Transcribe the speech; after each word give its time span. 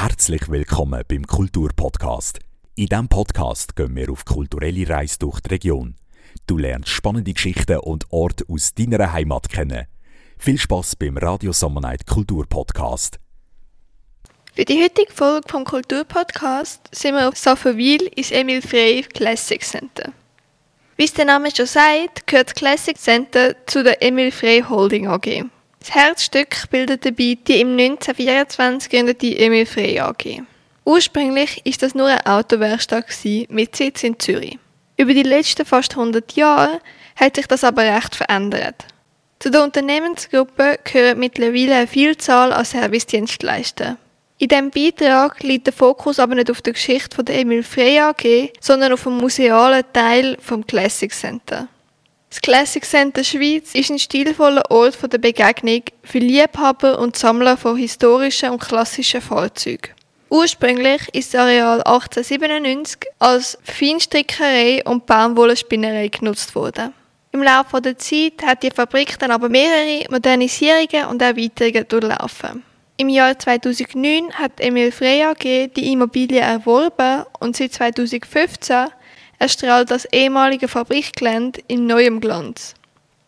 Herzlich 0.00 0.48
willkommen 0.48 1.02
beim 1.08 1.26
Kulturpodcast. 1.26 2.38
In 2.76 2.86
diesem 2.86 3.08
Podcast 3.08 3.74
gehen 3.74 3.96
wir 3.96 4.12
auf 4.12 4.24
kulturelle 4.24 4.88
Reise 4.88 5.18
durch 5.18 5.40
die 5.40 5.48
Region. 5.48 5.96
Du 6.46 6.56
lernst 6.56 6.90
spannende 6.90 7.32
Geschichten 7.32 7.78
und 7.78 8.06
Orte 8.10 8.44
aus 8.46 8.72
deiner 8.74 9.12
Heimat 9.12 9.48
kennen. 9.48 9.86
Viel 10.38 10.56
Spaß 10.56 10.94
beim 10.94 11.16
Radio 11.16 11.52
Summer 11.52 11.80
Night 11.80 12.06
Kulturpodcast. 12.06 13.18
Für 14.54 14.64
die 14.64 14.80
heutige 14.80 15.12
Folge 15.12 15.48
vom 15.48 15.64
Kulturpodcast 15.64 16.90
sind 16.92 17.16
wir 17.16 17.28
auf 17.28 17.36
Safenwil 17.36 18.02
ins 18.14 18.30
Emil 18.30 18.62
Frey 18.62 19.02
Classic 19.02 19.60
Center. 19.64 20.12
Wie 20.96 21.06
es 21.06 21.12
der 21.12 21.24
Name 21.24 21.48
schon 21.52 21.66
sagt, 21.66 22.24
gehört 22.28 22.50
das 22.50 22.54
Classic 22.54 22.96
Center 22.96 23.56
zu 23.66 23.82
der 23.82 24.00
Emil 24.00 24.30
Frey 24.30 24.62
Holding 24.62 25.08
AG. 25.08 25.48
Das 25.88 25.96
Herzstück 25.96 26.68
bildet 26.70 27.06
dabei 27.06 27.38
die 27.46 27.62
im 27.62 27.70
1924 27.70 28.90
gegründete 28.90 29.38
Emil 29.38 29.64
Frey 29.64 29.98
AG. 29.98 30.42
Ursprünglich 30.84 31.64
ist 31.64 31.82
das 31.82 31.94
nur 31.94 32.08
eine 32.08 32.26
Autowerkstatt 32.26 33.06
mit 33.48 33.74
Sitz 33.74 34.02
in 34.02 34.18
Zürich. 34.18 34.58
Über 34.98 35.14
die 35.14 35.22
letzten 35.22 35.64
fast 35.64 35.96
100 35.96 36.32
Jahre 36.32 36.82
hat 37.16 37.36
sich 37.36 37.46
das 37.46 37.64
aber 37.64 37.84
recht 37.84 38.14
verändert. 38.16 38.84
Zu 39.38 39.50
der 39.50 39.64
Unternehmensgruppe 39.64 40.78
gehören 40.84 41.20
mittlerweile 41.20 41.76
eine 41.76 41.86
Vielzahl 41.86 42.52
an 42.52 42.66
Servicedienstleister. 42.66 43.96
In 44.36 44.48
diesem 44.48 44.70
Beitrag 44.70 45.42
liegt 45.42 45.68
der 45.68 45.72
Fokus 45.72 46.18
aber 46.18 46.34
nicht 46.34 46.50
auf 46.50 46.60
der 46.60 46.74
Geschichte 46.74 47.24
der 47.24 47.38
Emil 47.38 47.62
Frey 47.62 47.98
AG, 47.98 48.52
sondern 48.60 48.92
auf 48.92 49.04
dem 49.04 49.16
musealen 49.16 49.84
Teil 49.94 50.36
vom 50.38 50.66
Classic 50.66 51.10
Center. 51.10 51.66
Das 52.30 52.42
Classic 52.42 52.84
Center 52.84 53.24
Schweiz 53.24 53.74
ist 53.74 53.90
ein 53.90 53.98
stilvoller 53.98 54.70
Ort 54.70 54.98
der 55.10 55.16
Begegnung 55.16 55.82
für 56.04 56.18
Liebhaber 56.18 56.98
und 56.98 57.16
Sammler 57.16 57.56
von 57.56 57.78
historischen 57.78 58.50
und 58.50 58.60
klassischen 58.60 59.22
Fahrzeugen. 59.22 59.94
Ursprünglich 60.28 61.08
ist 61.14 61.32
das 61.32 61.40
Areal 61.40 61.78
1897 61.78 63.10
als 63.18 63.56
Feinstrickerei 63.64 64.82
und 64.84 65.06
Baumwollspinnerei 65.06 66.08
genutzt 66.08 66.54
worden. 66.54 66.92
Im 67.32 67.42
Laufe 67.42 67.80
der 67.80 67.96
Zeit 67.96 68.42
hat 68.44 68.62
die 68.62 68.70
Fabrik 68.70 69.18
dann 69.18 69.30
aber 69.30 69.48
mehrere 69.48 70.04
Modernisierungen 70.10 71.06
und 71.08 71.22
Erweiterungen 71.22 71.88
durchlaufen. 71.88 72.62
Im 72.98 73.08
Jahr 73.08 73.38
2009 73.38 74.34
hat 74.34 74.60
Emil 74.60 74.92
Frey 74.92 75.22
AG 75.22 75.70
die 75.74 75.92
Immobilie 75.92 76.40
erworben 76.40 77.24
und 77.38 77.56
seit 77.56 77.72
2015 77.72 78.88
erstrahlt 79.38 79.90
das 79.90 80.04
ehemalige 80.06 80.68
Fabrikgelände 80.68 81.60
in 81.68 81.86
neuem 81.86 82.20
Glanz. 82.20 82.74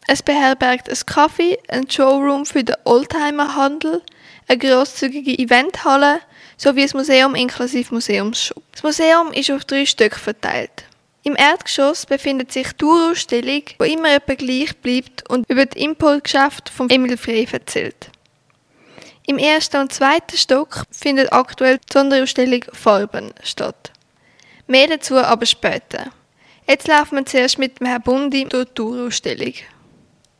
Es 0.06 0.22
beherbergt 0.22 0.88
ein 0.88 1.06
Kaffee, 1.06 1.58
ein 1.68 1.88
Showroom 1.88 2.44
für 2.46 2.64
den 2.64 2.76
Oldtimerhandel, 2.84 4.02
eine 4.48 4.58
grosszügige 4.58 5.38
Eventhalle 5.38 6.20
sowie 6.56 6.82
ein 6.82 6.90
Museum 6.94 7.34
inklusive 7.34 7.94
Museumsshop. 7.94 8.62
Das 8.72 8.82
Museum 8.82 9.32
ist 9.32 9.50
auf 9.50 9.64
drei 9.64 9.86
Stücke 9.86 10.18
verteilt. 10.18 10.84
Im 11.22 11.36
Erdgeschoss 11.36 12.06
befindet 12.06 12.50
sich 12.50 12.68
die 12.68 12.78
Tourausstellung, 12.78 13.62
die 13.80 13.92
immer 13.92 14.14
etwa 14.14 14.34
gleich 14.34 14.76
bleibt 14.78 15.28
und 15.28 15.48
über 15.50 15.66
das 15.66 15.80
Importgeschäft 15.80 16.70
von 16.70 16.88
Emil 16.88 17.16
Frey 17.16 17.46
erzählt. 17.50 18.10
Im 19.26 19.38
ersten 19.38 19.76
und 19.76 19.92
zweiten 19.92 20.36
Stock 20.36 20.84
findet 20.90 21.32
aktuell 21.32 21.78
die 21.78 21.92
Sonderausstellung 21.92 22.64
Farben 22.72 23.32
statt. 23.44 23.92
Mehr 24.70 24.86
dazu 24.86 25.16
aber 25.16 25.46
später. 25.46 26.12
Jetzt 26.68 26.86
laufen 26.86 27.16
wir 27.16 27.26
zuerst 27.26 27.58
mit 27.58 27.80
dem 27.80 27.88
Herrn 27.88 28.02
Bundi 28.02 28.46
durch 28.48 28.66
die 28.66 28.74
Tourausstellung. 28.74 29.54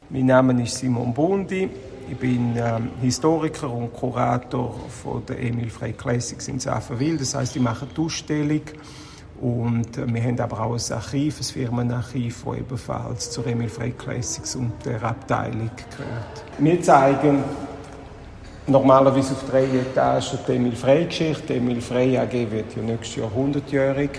Mein 0.09 0.27
Name 0.27 0.63
ist 0.63 0.77
Simon 0.79 1.13
Bundi. 1.13 1.69
Ich 2.09 2.17
bin 2.17 2.55
ähm, 2.57 2.91
Historiker 3.03 3.69
und 3.69 3.93
Kurator 3.93 4.89
von 4.89 5.27
der 5.27 5.43
Emil 5.43 5.69
Frey 5.69 5.95
Classics 5.95 6.47
in 6.47 6.61
Safenwil. 6.61 7.19
Das 7.19 7.35
heißt, 7.35 7.57
ich 7.57 7.63
mache 7.63 7.89
die 7.89 8.01
Ausstellung 8.01 8.63
und 9.41 9.99
äh, 9.99 10.07
wir 10.07 10.23
haben 10.23 10.39
aber 10.39 10.61
auch 10.61 10.75
ein 10.75 10.93
Archiv, 10.93 11.41
ein 11.41 11.45
Firmenarchiv, 11.45 12.45
das 12.45 12.57
ebenfalls 12.57 13.31
zur 13.33 13.49
Emil 13.49 13.69
Frey 13.69 13.91
Classics 13.91 14.55
und 14.55 14.73
der 14.85 15.03
Abteilung 15.03 15.73
gehört. 15.97 16.45
Wir 16.57 16.81
zeigen 16.81 17.43
normalerweise 18.67 19.33
auf 19.33 19.45
drei 19.51 19.65
Etagen 19.65 20.39
die 20.47 20.53
Emil 20.53 20.77
Frey 20.77 21.05
Geschichte. 21.07 21.53
Die 21.53 21.59
Emil 21.59 21.81
Frey 21.81 22.17
AG 22.19 22.33
wird 22.33 22.77
ja 22.77 22.83
nächstes 22.83 23.17
Jahr 23.17 23.31
100-jährig 23.37 24.11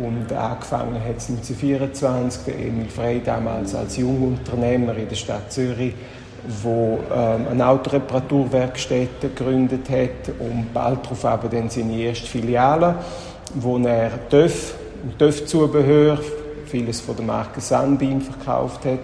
und 0.00 0.32
angefangen 0.32 0.94
hat 0.94 1.18
es 1.18 1.28
1924 1.28 2.44
der 2.44 2.58
Emil 2.58 2.88
Frey 2.88 3.20
damals 3.24 3.74
als 3.74 3.96
Jungunternehmer 3.96 4.96
in 4.96 5.08
der 5.08 5.16
Stadt 5.16 5.52
Zürich, 5.52 5.94
wo 6.62 6.98
ähm, 7.14 7.46
eine 7.50 7.66
Autoreparaturwerkstätte 7.66 9.28
gegründet 9.28 9.88
hat 9.90 10.34
und 10.38 10.72
bald 10.72 11.04
darauf 11.04 11.24
aber 11.24 11.48
dann 11.48 11.68
seine 11.68 11.96
erste 11.96 12.26
Filiale, 12.26 12.96
wo 13.54 13.78
er 13.78 14.28
TÜV, 14.28 14.74
TÜV-Zubehör, 15.18 16.18
vieles 16.66 17.00
von 17.00 17.16
der 17.16 17.26
Marke 17.26 17.60
Sunbeam 17.60 18.20
verkauft 18.20 18.84
hat. 18.86 19.00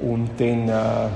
Und 0.00 0.30
dann 0.38 0.68
äh, 0.68 1.08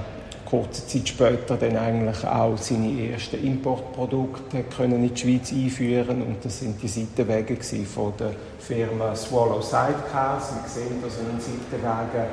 kurze 0.47 0.87
Zeit 0.87 1.09
später 1.09 1.57
dann 1.57 1.77
eigentlich 1.77 2.25
auch 2.25 2.57
seine 2.57 3.11
ersten 3.11 3.45
Importprodukte 3.45 4.65
können 4.75 5.05
in 5.05 5.15
die 5.15 5.21
Schweiz 5.21 5.53
einführen 5.53 6.23
und 6.23 6.43
das 6.43 6.61
sind 6.61 6.83
die 6.83 6.89
Seitenwege 6.89 7.57
von 7.85 8.13
der 8.19 8.31
Firma 8.59 9.15
Swallow 9.15 9.61
Sidecars. 9.61 10.53
Wir 10.63 10.69
sehen 10.69 11.03
da 11.03 11.11
so 11.11 11.21
einen 11.21 11.41
Seitenwagen, 11.41 12.27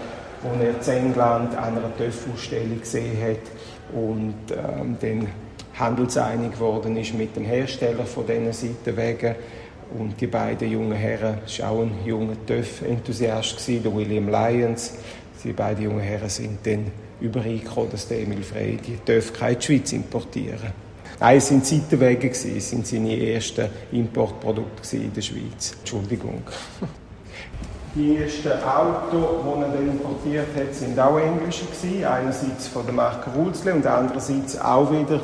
den 0.44 0.62
er 0.62 0.97
in 0.97 1.07
England 1.07 1.57
an 1.57 1.78
einer 1.78 1.97
TÜV-Ausstellung 1.97 2.79
gesehen 2.79 3.18
hat 3.22 3.51
und 3.94 4.35
ähm, 4.51 4.97
dann 5.01 5.28
handelseinig 5.78 6.51
geworden 6.51 6.95
ist 6.95 7.13
mit 7.16 7.35
dem 7.35 7.45
Hersteller 7.45 8.06
von 8.06 8.25
diesen 8.25 8.53
Seitenwegen 8.53 9.35
und 9.97 10.19
die 10.19 10.28
beiden 10.28 10.72
jungen 10.72 10.94
Herren, 10.94 11.40
das 11.44 11.59
war 11.59 11.72
auch 11.72 11.81
ein 11.81 11.91
junger 12.06 12.35
TÜV-Enthusiast, 12.47 13.68
William 13.68 14.30
Lyons. 14.30 14.94
Die 15.44 15.51
beiden 15.51 15.84
jungen 15.84 16.00
Herren 16.00 16.30
sind 16.30 16.66
dann 16.66 16.85
übereingekommen, 17.23 17.89
dass 17.89 18.07
der 18.07 18.22
Emil 18.22 18.44
Frey 18.44 18.78
die 18.78 18.94
in 18.94 19.00
die 19.06 19.66
Schweiz 19.66 19.94
importieren. 19.94 20.73
Nein, 21.19 21.38
es 21.38 21.51
waren 21.51 21.63
Seitenwege, 21.63 22.29
es 22.29 22.69
sind 22.69 22.85
seine 22.85 23.34
ersten 23.34 23.69
Importprodukte 23.91 24.97
in 24.97 25.13
der 25.13 25.22
Schweiz. 25.22 25.73
Entschuldigung. 25.79 26.44
Die 27.95 28.17
ersten 28.17 28.51
Autos, 28.63 29.12
die 29.12 29.62
er 29.62 29.69
dann 29.69 29.88
importiert 29.88 30.47
hat, 30.56 30.73
sind 30.73 31.00
auch 31.00 31.19
englische 31.19 31.66
Einerseits 32.09 32.67
von 32.67 32.83
der 32.88 32.94
Marke 32.95 33.29
Wulzle 33.35 33.72
und 33.75 33.85
andererseits 33.85 34.59
auch 34.59 34.91
wieder 34.91 35.22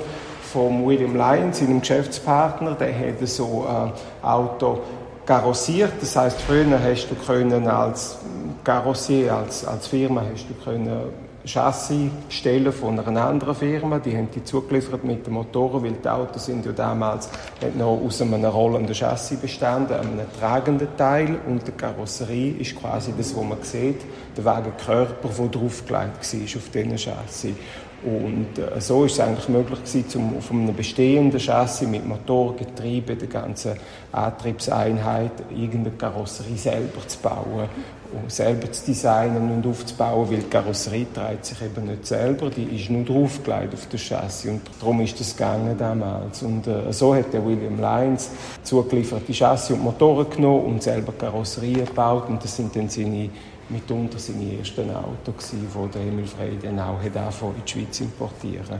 von 0.54 0.86
William 0.86 1.16
Lyon, 1.16 1.52
seinem 1.52 1.80
Geschäftspartner. 1.80 2.76
Der 2.76 2.94
hat 2.94 3.28
so 3.28 3.66
ein 3.68 3.92
Auto 4.22 4.82
karossiert. 5.26 5.94
Das 6.00 6.16
heißt, 6.16 6.42
früher 6.42 6.80
hast 6.80 7.08
du 7.10 7.16
können 7.16 7.68
als 7.68 8.20
Karossier, 8.64 9.34
als, 9.34 9.66
als 9.66 9.88
Firma, 9.88 10.24
hast 10.32 10.46
du 10.48 10.54
können 10.64 11.10
Chassis 11.50 12.12
stellen 12.30 12.72
von 12.72 13.00
einer 13.00 13.26
anderen 13.26 13.56
Firma. 13.56 13.98
Die 13.98 14.16
haben 14.16 14.30
die 14.34 14.44
zugeliefert 14.44 15.04
mit 15.04 15.26
den 15.26 15.34
Motoren, 15.34 15.84
weil 15.84 15.94
die 15.94 16.08
Autos 16.08 16.46
sind 16.46 16.64
ja 16.66 16.72
damals 16.72 17.28
noch 17.76 18.00
aus 18.06 18.22
einem 18.22 18.46
rollenden 18.46 18.94
Chassis 18.94 19.40
bestanden, 19.40 19.94
einem 19.94 20.32
tragenden 20.40 20.96
Teil 20.96 21.40
und 21.48 21.68
die 21.68 21.72
Karosserie 21.72 22.52
ist 22.60 22.76
quasi 22.76 23.14
das, 23.18 23.36
was 23.36 23.44
man 23.44 23.64
sieht, 23.64 24.02
der 24.38 24.46
Wagenkörper, 24.46 25.28
der 25.28 25.48
draufgelegt 25.48 25.92
war 25.92 26.06
auf 26.06 26.70
diesen 26.72 26.98
Chassis. 26.98 27.56
Und 28.04 28.58
äh, 28.58 28.80
so 28.80 29.06
ist 29.06 29.14
es 29.14 29.20
eigentlich 29.20 29.50
möglich 29.50 29.80
gewesen, 29.84 30.34
auf 30.38 30.52
einem 30.52 30.74
bestehenden 30.74 31.40
Chassis 31.40 31.88
mit 31.88 32.08
Motor, 32.08 32.56
Getriebe, 32.56 33.16
der 33.16 33.28
ganzen 33.28 33.74
Antriebseinheit 34.12 35.32
irgendeine 35.50 35.96
Karosserie 35.98 36.58
selber 36.58 37.06
zu 37.06 37.20
bauen 37.20 37.68
und 38.12 38.32
selber 38.32 38.72
zu 38.72 38.86
designen 38.86 39.52
und 39.52 39.68
aufzubauen, 39.68 40.32
weil 40.32 40.38
die 40.38 40.50
Karosserie 40.50 41.06
trägt 41.14 41.46
sich 41.46 41.62
eben 41.62 41.88
nicht 41.88 42.08
selber, 42.08 42.50
die 42.50 42.76
ist 42.76 42.90
nur 42.90 43.04
draufgelegt 43.04 43.74
auf 43.74 43.88
das 43.92 44.02
Chassis 44.02 44.50
und 44.50 44.62
darum 44.80 45.02
ist 45.02 45.20
das 45.20 45.36
gegangen 45.36 45.78
damals. 45.78 46.42
Und 46.42 46.68
äh, 46.68 46.92
so 46.92 47.14
hat 47.14 47.34
der 47.34 47.46
William 47.46 47.80
Lyons 47.80 48.32
zugelieferte 48.64 49.34
Chassis 49.34 49.76
und 49.76 49.84
Motoren 49.84 50.30
genommen 50.30 50.66
und 50.66 50.84
selber 50.84 51.12
Karosserien 51.12 51.86
gebaut 51.86 52.30
und 52.30 52.44
das 52.44 52.56
sind 52.56 52.76
dann 52.76 52.90
seine 52.90 53.30
mitunter 53.70 54.20
seine 54.20 54.58
ersten 54.58 54.90
Autos, 54.94 55.52
die 55.52 55.90
der 55.94 56.02
Emil 56.02 56.26
Frey 56.26 56.58
dann 56.62 56.80
auch 56.80 57.02
hat 57.02 57.16
in 57.16 57.64
die 57.66 57.72
Schweiz 57.72 58.00
importieren. 58.02 58.80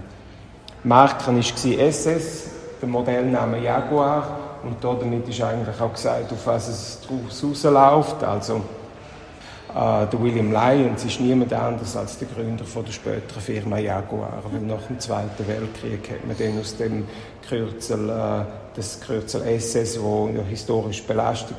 Marken 0.84 1.36
war 1.36 1.88
SS, 1.88 2.50
der 2.82 2.90
Modellname 2.90 3.60
Jaguar 3.60 4.40
und 4.64 4.84
damit 4.84 5.28
ist 5.28 5.42
eigentlich 5.42 5.80
auch 5.80 5.94
gesagt, 5.94 6.32
auf 6.32 6.48
was 6.48 6.68
es 6.68 7.00
rausläuft. 7.10 8.24
Also 8.24 8.62
Uh, 9.70 10.04
der 10.12 10.20
William 10.20 10.52
Lyons 10.52 11.06
ist 11.06 11.20
niemand 11.20 11.54
anders 11.54 11.96
als 11.96 12.18
der 12.18 12.28
Gründer 12.28 12.66
von 12.66 12.84
der 12.84 12.92
späteren 12.92 13.40
Firma 13.40 13.78
Jaguar. 13.78 14.42
Weil 14.52 14.62
nach 14.62 14.82
dem 14.88 15.00
Zweiten 15.00 15.48
Weltkrieg 15.48 16.10
hat 16.10 16.26
man 16.26 16.36
dann 16.36 16.60
aus 16.60 16.76
dem 16.76 17.06
Kürzel, 17.48 18.10
uh, 18.10 18.46
das 18.76 19.00
Kürzel 19.00 19.44
SS, 19.44 19.94
das 19.94 20.04
ja 20.04 20.42
historisch 20.50 21.04
belastet 21.04 21.58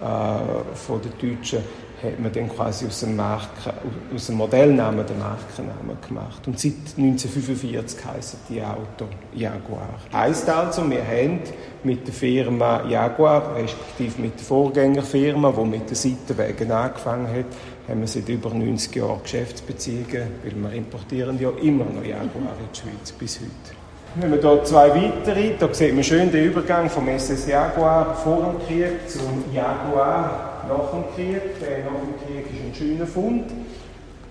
war, 0.00 0.60
uh, 0.60 0.74
von 0.74 1.00
den 1.00 1.12
Deutschen, 1.12 1.60
hat 2.02 2.18
man 2.18 2.32
dann 2.32 2.48
quasi 2.48 2.86
aus 2.86 3.00
dem, 3.00 3.16
Marke, 3.16 3.74
aus 4.14 4.26
dem 4.26 4.36
Modellnamen 4.36 5.06
den 5.06 5.18
Markennamen 5.18 5.98
gemacht. 6.06 6.46
Und 6.46 6.58
seit 6.58 6.72
1945 6.96 8.04
heißen 8.04 8.38
die 8.48 8.62
Auto 8.62 9.06
Jaguar. 9.34 10.00
Heißt 10.12 10.48
also, 10.48 10.88
wir 10.88 11.06
haben 11.06 11.40
mit 11.84 12.06
der 12.06 12.14
Firma 12.14 12.86
Jaguar, 12.88 13.54
respektive 13.54 14.22
mit 14.22 14.38
der 14.38 14.44
Vorgängerfirma, 14.44 15.52
die 15.52 15.64
mit 15.64 15.90
den 15.90 15.94
Seitenwegen 15.94 16.70
angefangen 16.72 17.28
hat, 17.28 17.46
haben 17.88 18.00
wir 18.00 18.06
seit 18.08 18.28
über 18.28 18.50
90 18.50 18.94
Jahren 18.94 19.22
Geschäftsbeziehungen, 19.22 20.28
weil 20.42 20.54
wir 20.54 20.72
importieren 20.72 21.38
ja 21.38 21.50
immer 21.62 21.84
noch 21.84 22.04
Jaguar 22.04 22.54
in 22.58 22.68
die 22.72 22.78
Schweiz 22.78 23.12
bis 23.12 23.40
heute. 23.40 23.76
Wenn 24.16 24.32
wir 24.32 24.40
hier 24.40 24.64
zwei 24.64 24.88
weitere, 24.88 25.52
da 25.56 25.72
sieht 25.72 25.94
man 25.94 26.02
schön 26.02 26.32
den 26.32 26.46
Übergang 26.46 26.90
vom 26.90 27.06
SS 27.08 27.46
Jaguar 27.46 28.16
vor 28.16 28.56
dem 28.58 28.66
Krieg 28.66 29.08
zum 29.08 29.44
Jaguar 29.54 30.49
nach 30.68 30.90
dem 30.90 31.04
Krieg. 31.14 31.60
Der 31.60 31.84
nach 31.84 32.00
dem 32.00 32.16
Krieg 32.24 32.46
ist 32.52 32.64
ein 32.64 32.74
schöner 32.74 33.06
Fund. 33.06 33.44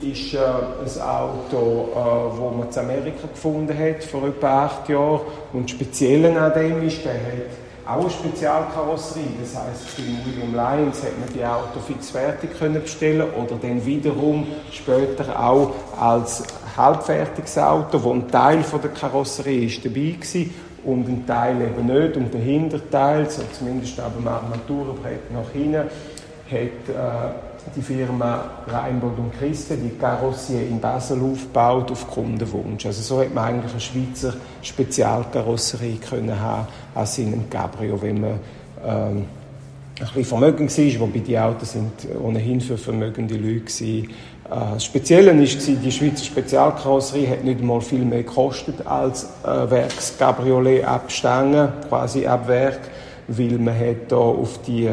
Ist 0.02 0.34
äh, 0.34 0.38
ein 0.38 1.02
Auto, 1.02 1.90
äh, 1.92 2.30
das 2.30 2.40
man 2.40 2.70
in 2.70 2.80
Amerika 2.80 3.28
gefunden 3.28 3.78
hat 3.78 4.04
vor 4.04 4.28
etwa 4.28 4.66
acht 4.66 4.88
Jahren. 4.90 5.22
Und 5.54 5.64
das 5.64 5.72
Spezielle 5.72 6.40
an 6.40 6.54
dem 6.54 6.88
ist, 6.88 7.04
der 7.04 7.14
hat 7.14 7.50
auch 7.86 8.02
eine 8.02 8.10
Spezialkarosserie. 8.10 9.26
Das 9.42 9.56
heisst, 9.56 9.98
bei 9.98 10.04
William 10.04 10.54
Lyons 10.54 11.02
hat 11.02 11.20
man 11.20 11.34
die 11.34 11.44
Auto 11.44 11.80
fix 11.86 12.12
fertig 12.12 12.58
können 12.58 12.82
bestellen 12.82 13.28
oder 13.36 13.58
dann 13.60 13.84
wiederum 13.86 14.46
später 14.72 15.38
auch 15.40 15.72
als 16.00 16.44
halbfertiges 16.78 17.58
Auto, 17.58 18.02
wo 18.04 18.14
ein 18.14 18.28
Teil 18.30 18.64
von 18.64 18.82
der 18.82 18.92
Karosserie 18.92 19.66
ist 19.66 19.84
dabei 19.84 20.16
war 20.20 20.46
und 20.86 21.08
ein 21.08 21.26
Teil 21.26 21.56
eben 21.62 21.86
nicht. 21.88 22.16
Und 22.16 22.34
der 22.34 22.42
Hinterteil, 22.42 23.30
so 23.30 23.42
zumindest 23.58 24.00
aber 24.00 24.20
dem 24.20 24.28
Armaturenbrett 24.28 25.32
nach 25.34 25.50
hinten, 25.52 25.90
hat 26.52 26.60
äh, 26.60 27.72
die 27.76 27.82
Firma 27.82 28.44
Reinbold 28.68 29.18
und 29.20 29.38
Christe 29.38 29.78
die 29.78 29.98
Karosserie 29.98 30.68
in 30.68 30.80
Basel 30.80 31.22
aufgebaut 31.22 31.92
auf 31.92 32.10
Kundenwunsch. 32.10 32.86
Also 32.86 33.02
so 33.02 33.22
hat 33.22 33.34
man 33.34 33.46
eigentlich 33.46 33.72
eine 33.72 33.82
Schweizer 33.82 34.34
Spezialkarosserie 34.62 35.98
können 35.98 36.40
haben 36.40 36.68
als 36.96 37.18
in 37.18 37.34
einem 37.34 37.50
Cabrio, 37.50 38.02
wenn 38.02 38.22
man 38.22 38.40
ähm, 38.86 39.26
ein 40.00 40.06
bisschen 40.06 40.26
vermögend 40.26 40.78
war, 40.78 41.00
wobei 41.02 41.20
die 41.20 41.38
Autos 41.38 41.74
sind 41.74 41.92
ohnehin 42.22 42.62
für 42.62 42.78
vermögende 42.78 43.36
Leute 43.36 43.66
waren. 43.66 44.04
Äh, 44.50 44.74
das 44.74 44.86
Spezielle 44.86 45.38
war, 45.38 45.76
die 45.84 45.92
Schweizer 45.92 46.24
Spezialkarosserie 46.24 47.30
hat 47.30 47.44
nicht 47.44 47.60
einmal 47.60 47.82
viel 47.82 48.06
mehr 48.06 48.24
gekostet 48.24 48.86
als 48.88 49.26
äh, 49.44 49.70
Werks 49.70 50.18
Cabriolet 50.18 50.86
abstangen, 50.86 51.70
quasi 51.88 52.26
ab 52.26 52.48
Werk, 52.48 52.80
weil 53.28 53.60
man 53.60 53.78
hat 53.78 54.12
da 54.12 54.16
auf 54.16 54.62
die 54.64 54.90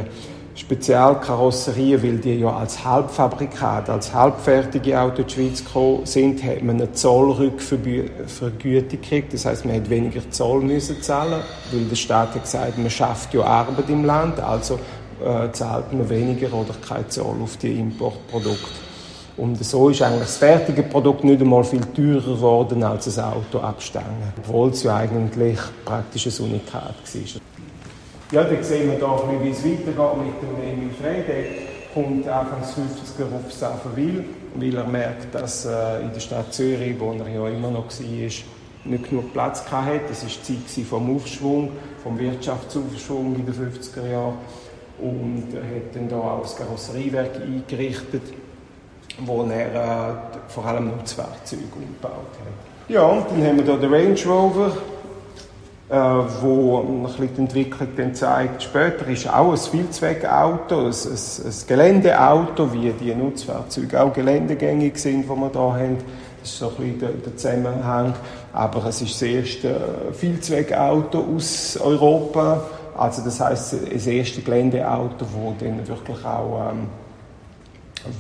Spezialkarosserien, 0.57 2.03
weil 2.03 2.17
die 2.17 2.41
ja 2.41 2.57
als 2.57 2.83
Halbfabrikat, 2.83 3.91
als 3.91 4.15
halbfertige 4.15 4.99
Autos 4.99 5.19
in 5.19 5.27
die 5.27 5.35
Schweiz 5.35 5.65
gekommen 5.65 6.07
sind, 6.07 6.43
hat 6.43 6.63
man 6.63 6.77
eine 6.77 6.93
Zollrückvergütung 6.93 8.89
gekriegt. 8.89 9.35
Das 9.35 9.45
heißt, 9.45 9.67
man 9.67 9.77
hat 9.77 9.91
weniger 9.91 10.29
Zoll 10.31 10.63
müssen 10.63 11.03
zahlen, 11.03 11.43
weil 11.71 11.85
der 11.85 11.97
Staat 11.97 12.35
hat 12.35 12.43
gesagt, 12.43 12.79
man 12.79 12.89
schafft 12.89 13.35
ja 13.35 13.43
Arbeit 13.43 13.91
im 13.91 14.07
Land, 14.07 14.41
also 14.41 14.79
äh, 15.23 15.53
zahlt 15.53 15.93
man 15.93 16.09
weniger 16.09 16.53
oder 16.55 16.75
kein 16.87 17.09
Zoll 17.11 17.37
auf 17.43 17.59
die 17.59 17.79
Importprodukte. 17.79 18.87
Und 19.37 19.63
so 19.63 19.91
ist 19.91 20.01
eigentlich 20.01 20.23
das 20.23 20.39
fertige 20.39 20.83
Produkt 20.83 21.23
nicht 21.23 21.43
einmal 21.43 21.65
viel 21.65 21.83
teurer 21.95 22.35
geworden 22.35 22.83
als 22.83 23.05
das 23.05 23.19
Auto 23.19 23.59
abstangen, 23.59 24.33
obwohl 24.39 24.71
es 24.71 24.83
ja 24.83 24.97
eigentlich 24.97 25.59
praktisch 25.85 26.27
ein 26.27 26.45
Unikat 26.47 26.95
war. 27.13 27.56
Ja, 28.33 28.43
dann 28.43 28.61
sehen 28.61 28.91
wir 28.91 28.99
hier, 28.99 29.45
wie 29.45 29.51
es 29.51 29.65
weitergeht 29.65 30.17
mit 30.19 30.43
dem 30.43 30.73
Emil 30.73 30.91
Frey. 31.01 31.23
Der 31.23 31.45
kommt 31.95 32.27
Anfang 32.27 32.61
des 32.61 32.71
50er 32.73 33.33
auf 33.33 33.53
Saferwil, 33.53 34.25
weil 34.57 34.77
er 34.77 34.85
merkt, 34.85 35.33
dass 35.33 35.65
äh, 35.65 36.03
in 36.03 36.13
der 36.13 36.19
Stadt 36.19 36.53
Zürich, 36.53 36.99
wo 36.99 37.13
er 37.13 37.29
ja 37.29 37.47
immer 37.49 37.71
noch 37.71 37.85
war, 37.85 38.31
nicht 38.85 39.09
genug 39.09 39.33
Platz 39.33 39.65
hatte. 39.71 40.01
Das 40.09 40.25
war 40.25 40.31
die 40.49 40.67
Zeit 40.67 40.85
vom 40.87 41.15
Aufschwung, 41.15 41.71
vom 42.03 42.19
Wirtschaftsaufschwung 42.19 43.37
in 43.37 43.47
den 43.47 43.55
50er 43.55 44.11
Jahren. 44.11 44.39
Und 44.99 45.47
er 45.55 45.63
hat 45.63 45.95
dann 45.95 46.09
hier 46.09 46.17
auch 46.17 46.43
das 46.43 46.57
Karosseriewerk 46.57 47.37
eingerichtet, 47.37 48.23
wo 49.25 49.45
er 49.45 50.11
äh, 50.11 50.15
vor 50.49 50.65
allem 50.65 50.89
Nutzfahrzeuge 50.89 51.63
umgebaut 51.77 52.11
hat. 52.11 52.89
Ja, 52.89 53.03
und 53.03 53.31
dann 53.31 53.47
haben 53.47 53.59
wir 53.59 53.65
hier 53.65 53.77
den 53.77 53.95
Range 53.95 54.27
Rover, 54.27 54.77
wo 55.89 56.81
ein 56.81 57.03
bisschen 57.05 57.35
die 57.35 57.41
Entwicklung 57.43 57.89
dann 57.97 58.15
zeigt. 58.15 58.65
Später 58.65 59.07
ist 59.07 59.33
auch 59.33 59.53
ein 59.53 59.57
Vielzweckauto, 59.57 60.81
ein, 60.81 60.87
ein, 60.87 60.93
ein 60.93 61.55
Geländeauto, 61.67 62.73
wie 62.73 62.93
die 62.93 63.15
Nutzfahrzeuge 63.15 64.03
auch 64.03 64.13
geländegängig 64.13 64.99
sind, 64.99 65.23
die 65.23 65.29
wir 65.29 65.51
hier 65.51 65.61
haben. 65.61 65.99
Das 66.41 66.51
ist 66.51 66.59
so 66.59 66.69
ein 66.69 66.75
bisschen 66.75 66.99
der, 66.99 67.09
der 67.11 67.37
Zusammenhang. 67.37 68.15
Aber 68.53 68.87
es 68.87 69.03
ist 69.03 69.15
das 69.15 69.23
erste 69.23 69.81
Vielzweckauto 70.13 71.25
aus 71.37 71.77
Europa. 71.77 72.63
Also 72.97 73.23
das 73.23 73.39
heißt 73.39 73.77
das 73.93 74.07
erste 74.07 74.41
Geländeauto, 74.41 75.15
das 75.21 75.29
dann 75.61 75.87
wirklich 75.87 76.25
auch 76.25 76.71
ähm, 76.71 76.87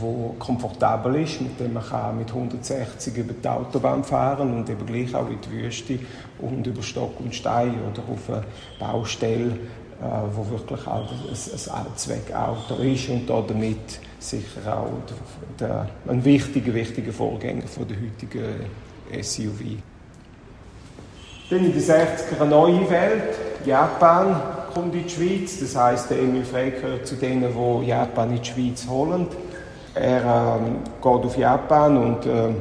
wo 0.00 0.34
komfortabel 0.38 1.16
ist, 1.16 1.40
mit 1.40 1.58
dem 1.58 1.74
man 1.74 1.84
kann 1.84 2.18
mit 2.18 2.28
160 2.28 3.16
über 3.16 3.32
die 3.32 3.48
Autobahn 3.48 4.04
fahren 4.04 4.54
und 4.54 4.68
eben 4.68 4.86
gleich 4.86 5.14
auch 5.14 5.28
in 5.28 5.40
die 5.40 5.50
Wüste 5.50 5.98
und 6.38 6.66
über 6.66 6.82
Stock 6.82 7.18
und 7.20 7.34
Stein 7.34 7.74
oder 7.90 8.02
auf 8.10 8.28
eine 8.28 8.44
Baustelle, 8.78 9.52
äh, 10.00 10.34
wo 10.34 10.48
wirklich 10.50 10.86
auch 10.86 11.10
ein, 11.10 11.18
ein 11.28 11.86
Allzweckauto 11.86 12.74
ist 12.82 13.08
und 13.08 13.28
damit 13.28 14.00
sicher 14.18 14.78
auch 14.78 14.90
der, 15.58 15.68
der, 15.68 15.88
ein 16.12 16.24
wichtiger, 16.24 16.74
wichtiger 16.74 17.12
Vorgänger 17.12 17.66
von 17.66 17.86
der 17.88 17.96
heutigen 17.96 18.66
SUV. 19.22 19.78
Dann 21.48 21.64
in 21.64 21.72
den 21.72 21.80
60er 21.80 22.40
eine 22.40 22.50
neue 22.50 22.90
Welt. 22.90 23.38
Japan 23.64 24.40
kommt 24.74 24.94
in 24.94 25.04
die 25.04 25.08
Schweiz. 25.08 25.60
Das 25.60 25.76
heißt, 25.76 26.10
der 26.10 26.18
Emil 26.18 26.44
Frey 26.44 26.72
gehört 26.72 27.06
zu 27.06 27.14
denen, 27.14 27.52
die 27.52 27.86
Japan 27.86 28.30
in 28.30 28.42
die 28.42 28.48
Schweiz 28.48 28.86
holen. 28.88 29.28
Er 29.96 30.58
ähm, 30.60 30.76
geht 31.02 31.24
auf 31.24 31.38
Japan 31.38 31.96
und 31.96 32.26
äh, 32.26 32.52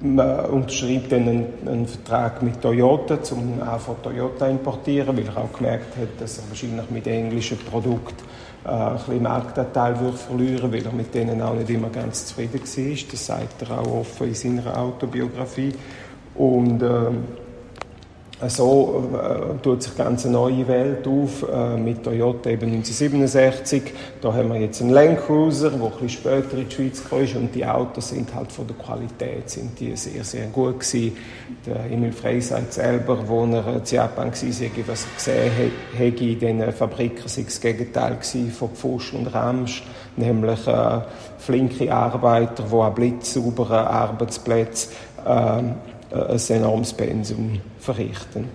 unterschreibt 0.00 1.12
dann 1.12 1.28
einen, 1.28 1.46
einen, 1.66 1.86
Vertrag 1.86 2.42
mit 2.42 2.60
Toyota, 2.62 3.18
um 3.32 3.60
auch 3.60 3.78
von 3.78 4.02
Toyota 4.02 4.46
importieren, 4.46 5.16
weil 5.16 5.26
er 5.26 5.36
auch 5.36 5.52
gemerkt 5.52 5.96
hat, 5.96 6.20
dass 6.20 6.38
er 6.38 6.44
wahrscheinlich 6.48 6.88
mit 6.90 7.06
englischen 7.06 7.58
Produkten 7.58 8.24
äh, 8.64 8.68
ein 8.70 8.94
bisschen 8.94 9.22
Marktanteil 9.22 10.00
würde 10.00 10.16
verlieren, 10.16 10.72
weil 10.72 10.86
er 10.86 10.92
mit 10.92 11.14
denen 11.14 11.42
auch 11.42 11.54
nicht 11.54 11.68
immer 11.68 11.90
ganz 11.90 12.26
zufrieden 12.26 12.60
war. 12.60 13.10
Das 13.10 13.26
sagt 13.26 13.62
er 13.62 13.78
auch 13.80 14.00
offen 14.00 14.28
in 14.28 14.34
seiner 14.34 14.78
Autobiografie. 14.78 15.74
Und 16.34 16.82
äh, 16.82 17.10
so 18.46 19.10
äh, 19.14 19.60
tut 19.62 19.82
sich 19.82 19.96
ganz 19.96 20.24
eine 20.24 20.34
neue 20.34 20.68
Welt 20.68 21.06
auf 21.08 21.44
äh, 21.52 21.76
mit 21.76 22.04
Toyota 22.04 22.50
eben 22.50 22.70
1967. 22.70 23.82
Da 24.20 24.32
haben 24.32 24.52
wir 24.52 24.60
jetzt 24.60 24.80
einen 24.80 24.90
Land 24.90 25.26
Cruiser, 25.26 25.70
der 25.70 25.82
ein 25.82 25.90
bisschen 25.90 26.08
später 26.08 26.56
in 26.56 26.68
die 26.68 26.74
Schweiz 26.74 27.02
kam 27.08 27.42
und 27.42 27.54
die 27.54 27.66
Autos 27.66 28.10
sind 28.10 28.32
halt 28.32 28.52
von 28.52 28.66
der 28.68 28.76
Qualität 28.76 29.50
sind 29.50 29.78
die 29.80 29.96
sehr, 29.96 30.22
sehr 30.22 30.46
gut 30.46 30.78
gewesen. 30.78 31.16
Der 31.66 31.90
Emil 31.90 32.12
Frey 32.12 32.40
sagt 32.40 32.74
selber, 32.74 33.18
wo 33.26 33.44
er 33.44 33.76
in 33.76 33.82
Japan 33.84 34.28
war, 34.28 34.32
was 34.32 34.42
er 34.46 34.70
gesehen 35.16 35.52
hat 35.94 36.20
in 36.20 36.38
diesen 36.38 36.72
Fabriken, 36.72 37.26
sei 37.26 37.42
das 37.42 37.60
Gegenteil 37.60 38.18
von 38.56 38.70
Pfusch 38.70 39.14
und 39.14 39.26
Ramsch, 39.34 39.82
nämlich 40.16 40.64
äh, 40.68 41.00
flinke 41.38 41.92
Arbeiter, 41.92 42.64
die 42.70 42.76
an 42.76 42.94
blitzsauberen 42.94 43.86
Arbeitsplätzen 43.86 44.92
äh, 45.26 45.62
ein 46.10 46.40
enormes 46.48 46.92
Pensum 46.92 47.60
verrichten. 47.78 48.48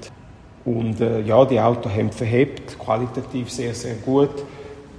Und 0.65 1.01
äh, 1.01 1.21
ja, 1.21 1.43
die 1.45 1.59
Autos 1.59 1.91
haben 1.91 2.11
verhebt, 2.11 2.79
qualitativ 2.79 3.51
sehr, 3.51 3.73
sehr 3.73 3.95
gut. 3.95 4.43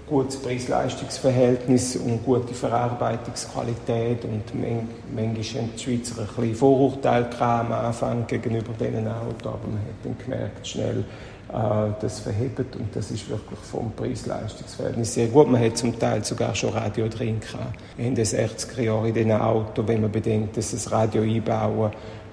Gutes 0.07 0.37
Preis-Leistungs-Verhältnis 0.37 1.97
und 1.97 2.23
gute 2.25 2.53
Verarbeitungsqualität. 2.53 4.23
Und 4.25 4.43
manchmal 4.55 5.25
haben 5.25 5.71
die 5.75 5.83
Schweizer 5.83 6.21
ein 6.21 6.27
bisschen 6.27 6.55
Vorurteile 6.55 7.27
am 7.41 7.73
Anfang 7.73 8.27
gegenüber 8.27 8.73
diesen 8.79 9.09
Autos, 9.09 9.47
aber 9.47 9.67
man 9.67 9.79
hat 9.79 10.05
dann 10.05 10.17
gemerkt, 10.23 10.67
schnell, 10.67 11.05
äh, 11.51 11.93
das 12.03 12.21
verhebt 12.21 12.77
und 12.77 12.95
das 12.95 13.11
ist 13.11 13.31
wirklich 13.31 13.61
vom 13.61 13.93
Preis-Leistungs-Verhältnis 13.93 15.15
sehr 15.15 15.29
gut. 15.29 15.51
Man 15.51 15.65
hat 15.65 15.79
zum 15.79 15.99
Teil 15.99 16.23
sogar 16.23 16.55
schon 16.55 16.71
Radio 16.71 17.09
drin 17.09 17.41
gehabt. 17.41 17.79
In 17.97 18.15
den 18.15 18.27
60er 18.27 18.83
Jahren 18.83 19.07
in 19.07 19.15
diesen 19.15 19.33
Autos, 19.33 19.89
wenn 19.89 20.03
man 20.03 20.13
bedenkt, 20.13 20.59
dass 20.59 20.73
das 20.73 20.93
Radio 20.93 21.23
einbauen 21.23 21.93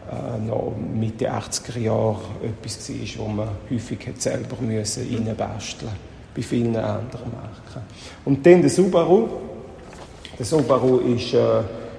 äh, 0.09 0.47
noch 0.47 0.73
Mitte 0.93 1.31
80er 1.31 1.79
Jahre 1.79 2.19
etwas 2.43 2.89
war, 2.89 3.25
wo 3.25 3.29
man 3.29 3.47
häufig 3.69 3.99
selber 4.17 4.57
müssen 4.61 5.07
reinbasteln 5.11 5.91
bei 6.35 6.41
vielen 6.41 6.75
anderen 6.75 7.31
Marken. 7.31 7.85
Und 8.25 8.45
dann 8.45 8.61
der 8.61 8.69
Subaru. 8.69 9.27
Der 10.37 10.45
Subaru 10.45 10.99
ist 10.99 11.33
äh, 11.33 11.39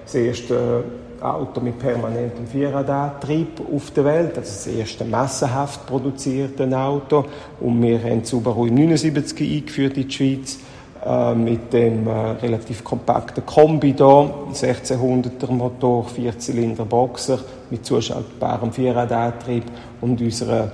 das 0.04 0.14
erste 0.14 0.84
Auto 1.20 1.60
mit 1.60 1.78
permanentem 1.78 2.46
Vierradantrieb 2.46 3.60
auf 3.72 3.90
der 3.92 4.04
Welt, 4.04 4.38
also 4.38 4.40
das 4.40 4.66
erste 4.66 5.04
massenhaft 5.04 5.86
produzierte 5.86 6.66
Auto. 6.76 7.26
Und 7.60 7.82
wir 7.82 8.02
haben 8.02 8.24
Subaru 8.24 8.66
im 8.66 8.74
79 8.74 9.58
eingeführt 9.58 9.96
in 9.96 10.08
die 10.08 10.12
Schweiz. 10.12 10.58
äh, 11.04 11.34
mit 11.34 11.72
dem 11.72 12.06
äh, 12.06 12.10
relativ 12.10 12.84
kompakten 12.84 13.44
Kombi 13.44 13.94
hier, 13.96 14.04
1600er 14.52 15.50
Motor, 15.50 16.06
4-Zylinder 16.06 16.84
Boxer 16.84 17.40
mit 17.72 17.84
zuschaltbarem 17.84 18.70
Vierradantrieb 18.70 19.64
und 20.00 20.20
unserer 20.20 20.70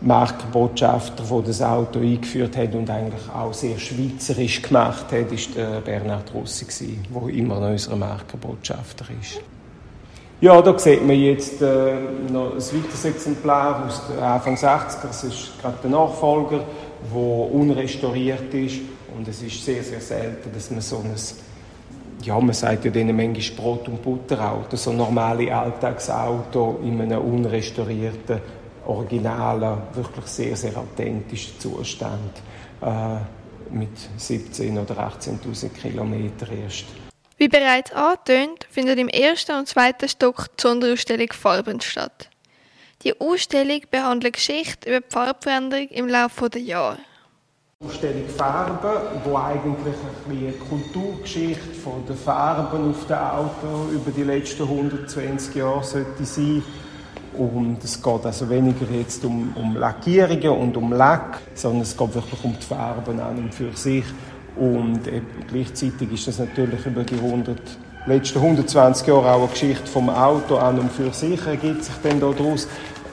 Markenbotschafter, 0.00 1.22
der 1.22 1.42
das 1.42 1.60
Auto 1.60 2.00
eingeführt 2.00 2.56
hat 2.56 2.74
und 2.74 2.88
eigentlich 2.88 3.30
auch 3.32 3.52
sehr 3.52 3.78
schweizerisch 3.78 4.62
gemacht 4.62 5.12
hat, 5.12 5.30
ist 5.30 5.54
der 5.54 5.82
Bernhard 5.82 6.32
Rossi, 6.34 6.98
der 7.14 7.34
immer 7.34 7.60
noch 7.60 7.68
unser 7.68 7.96
Markenbotschafter 7.96 9.04
ist. 9.20 9.40
Ja, 10.40 10.62
da 10.62 10.78
sieht 10.78 11.06
man 11.06 11.16
jetzt 11.16 11.60
äh, 11.60 11.96
noch 12.32 12.52
ein 12.52 12.56
weiteres 12.56 13.04
Exemplar 13.04 13.86
aus 13.86 14.00
den 14.06 14.18
Anfang 14.18 14.54
60er. 14.54 15.02
Das 15.02 15.22
ist 15.22 15.60
gerade 15.60 15.76
der 15.82 15.90
Nachfolger, 15.90 16.64
der 17.14 17.54
unrestauriert 17.54 18.54
ist. 18.54 18.76
Und 19.14 19.28
es 19.28 19.42
ist 19.42 19.62
sehr, 19.62 19.82
sehr 19.82 20.00
selten, 20.00 20.50
dass 20.54 20.70
man 20.70 20.80
so 20.80 20.96
ein, 20.96 21.14
ja, 22.22 22.38
man 22.38 22.54
sagt 22.54 22.84
ja 22.84 22.90
denen 22.90 23.16
manchmal 23.16 23.56
Brot- 23.56 23.88
und 23.88 24.02
Butterauto, 24.02 24.76
so 24.76 24.92
normale 24.92 25.54
Alltagsauto 25.54 26.80
in 26.82 27.00
einem 27.00 27.20
unrestaurierten, 27.20 28.40
originalen, 28.86 29.78
wirklich 29.94 30.26
sehr, 30.26 30.56
sehr 30.56 30.76
authentischen 30.76 31.58
Zustand 31.58 32.42
äh, 32.82 33.74
mit 33.74 33.96
17.000 34.18 34.82
oder 34.82 35.08
18.000 35.08 35.68
Kilometern 35.70 36.48
erst. 36.62 36.86
Wie 37.36 37.48
bereits 37.48 37.92
angetönt, 37.92 38.66
findet 38.70 38.98
im 38.98 39.08
ersten 39.08 39.56
und 39.56 39.68
zweiten 39.68 40.08
Stock 40.08 40.46
die 40.56 40.60
Sonderausstellung 40.60 41.32
Farben 41.32 41.80
statt. 41.80 42.28
Die 43.02 43.18
Ausstellung 43.18 43.80
behandelt 43.90 44.34
Geschichte 44.34 44.90
über 44.90 45.00
die 45.00 45.06
Farbveränderung 45.08 45.88
im 45.88 46.06
Laufe 46.06 46.50
der 46.50 46.60
Jahre. 46.60 46.98
Ausstellung 47.82 48.28
Farben, 48.36 48.90
wo 49.24 49.38
eigentlich 49.38 49.94
eine 50.28 50.52
Kulturgeschichte 50.52 51.72
von 51.82 52.04
den 52.06 52.14
Farben 52.14 52.90
auf 52.90 53.06
dem 53.06 53.16
Auto 53.16 53.90
über 53.90 54.10
die 54.10 54.22
letzten 54.22 54.64
120 54.64 55.54
Jahre 55.54 55.82
sollte 55.82 56.26
sein. 56.26 56.62
Und 57.38 57.82
es 57.82 58.02
geht 58.02 58.26
also 58.26 58.50
weniger 58.50 58.84
jetzt 58.92 59.24
um, 59.24 59.56
um 59.56 59.76
Lackierungen 59.76 60.50
und 60.50 60.76
um 60.76 60.92
Lack, 60.92 61.38
sondern 61.54 61.80
es 61.80 61.96
geht 61.96 62.14
wirklich 62.14 62.44
um 62.44 62.54
die 62.54 62.66
Farben 62.66 63.18
an 63.18 63.38
und 63.38 63.54
für 63.54 63.74
sich. 63.74 64.04
Und 64.56 65.00
gleichzeitig 65.48 66.12
ist 66.12 66.28
das 66.28 66.38
natürlich 66.38 66.84
über 66.84 67.02
die 67.02 67.14
100, 67.14 67.58
letzten 68.04 68.40
120 68.40 69.06
Jahre 69.06 69.32
auch 69.32 69.38
eine 69.38 69.48
Geschichte 69.48 69.86
vom 69.86 70.10
Auto 70.10 70.56
an 70.56 70.80
und 70.80 70.92
für 70.92 71.14
sich 71.14 71.46
ergibt 71.46 71.84
sich 71.84 71.94
dann 72.02 72.20
daraus. 72.20 72.68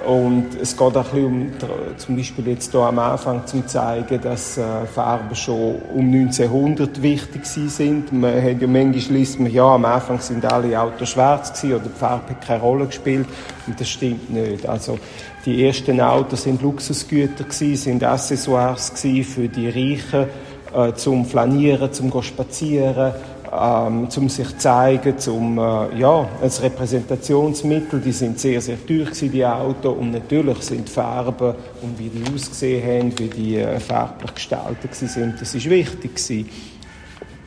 Und 0.06 0.48
es 0.62 0.78
geht 0.78 0.96
auch 0.96 0.96
ein 0.96 1.04
bisschen 1.04 1.26
um, 1.26 1.98
zum 1.98 2.16
Beispiel 2.16 2.48
jetzt 2.50 2.72
hier 2.72 2.82
am 2.82 3.00
Anfang 3.00 3.46
zu 3.46 3.66
zeigen, 3.66 4.22
dass 4.22 4.58
äh, 4.58 4.86
Farben 4.86 5.36
schon 5.36 5.76
um 5.96 6.06
1900 6.14 7.02
wichtig 7.02 7.46
sind. 7.46 8.14
Man 8.14 8.36
hat 8.42 8.62
ja 8.62 8.68
manchmal 8.68 9.18
liest 9.18 9.40
man, 9.40 9.52
ja, 9.52 9.64
am 9.76 9.86
Anfang 9.86 10.20
sind 10.20 10.46
alle 10.46 10.80
Autos 10.80 11.10
schwarz 11.10 11.64
oder 11.64 11.80
die 11.80 11.90
Farbe 11.90 12.30
hat 12.30 12.46
keine 12.46 12.62
Rolle 12.62 12.86
gespielt. 12.86 13.28
Und 13.66 13.80
das 13.80 13.90
stimmt 13.90 14.30
nicht. 14.30 14.68
Also, 14.68 15.00
die 15.46 15.66
ersten 15.66 16.00
Autos 16.00 16.44
sind 16.44 16.62
Luxusgüter 16.62 17.44
gewesen, 17.44 17.76
sind 17.76 18.04
Accessoires 18.04 18.92
für 19.00 19.48
die 19.48 19.68
Reichen 19.70 20.28
äh, 20.74 20.94
zum 20.94 21.26
Flanieren, 21.26 21.92
zum 21.92 22.12
Spazieren, 22.22 23.14
ähm, 23.52 24.10
zum 24.10 24.30
sich 24.30 24.58
zeigen, 24.58 25.18
zum 25.18 25.58
äh, 25.58 25.98
ja 25.98 26.28
als 26.42 26.62
Repräsentationsmittel. 26.62 28.00
Die 28.00 28.12
sind 28.12 28.40
sehr 28.40 28.62
sehr 28.62 28.78
teuer 28.86 29.06
gewesen, 29.06 29.32
die 29.32 29.46
Autos 29.46 29.98
und 29.98 30.12
natürlich 30.12 30.62
sind 30.64 30.88
die 30.88 30.92
Farben 30.92 31.56
und 31.82 32.00
wie 32.00 32.10
die 32.10 32.24
ausgesehen 32.34 32.84
haben, 32.84 33.20
wie 33.20 33.28
die 33.28 33.58
äh, 33.58 33.80
farblich 33.80 34.36
gestaltet 34.36 34.96
sind, 34.96 35.40
das 35.40 35.54
ist 35.56 35.70
wichtig 35.70 36.16
gewesen. 36.16 36.50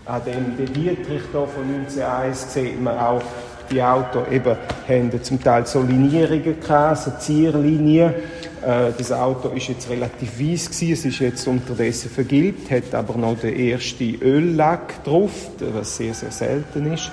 An 0.06 0.22
dem 0.24 0.56
Dietrich 0.56 1.22
hier 1.30 1.46
von 1.46 1.62
1901 1.62 2.54
sieht 2.54 2.82
man 2.82 2.98
auch 2.98 3.22
die 3.70 3.82
Autos 3.82 4.26
eben 4.30 4.56
haben 4.88 5.22
zum 5.22 5.42
Teil 5.42 5.66
so 5.66 5.82
Linierungen 5.82 6.60
gehabt, 6.60 6.98
so 6.98 7.12
Zierlinien 7.18 8.14
äh, 8.62 8.92
das 8.96 9.12
Auto 9.12 9.48
ist 9.50 9.68
jetzt 9.68 9.88
relativ 9.88 10.38
weiß 10.38 10.70
gewesen, 10.70 10.92
es 10.92 11.04
ist 11.04 11.18
jetzt 11.18 11.46
unterdessen 11.46 12.10
vergilbt, 12.10 12.70
hat 12.70 12.94
aber 12.94 13.16
noch 13.16 13.38
den 13.38 13.58
ersten 13.58 14.20
Öllack 14.20 15.02
drauf, 15.04 15.30
was 15.58 15.96
sehr, 15.96 16.14
sehr 16.14 16.30
selten 16.30 16.92
ist 16.92 17.10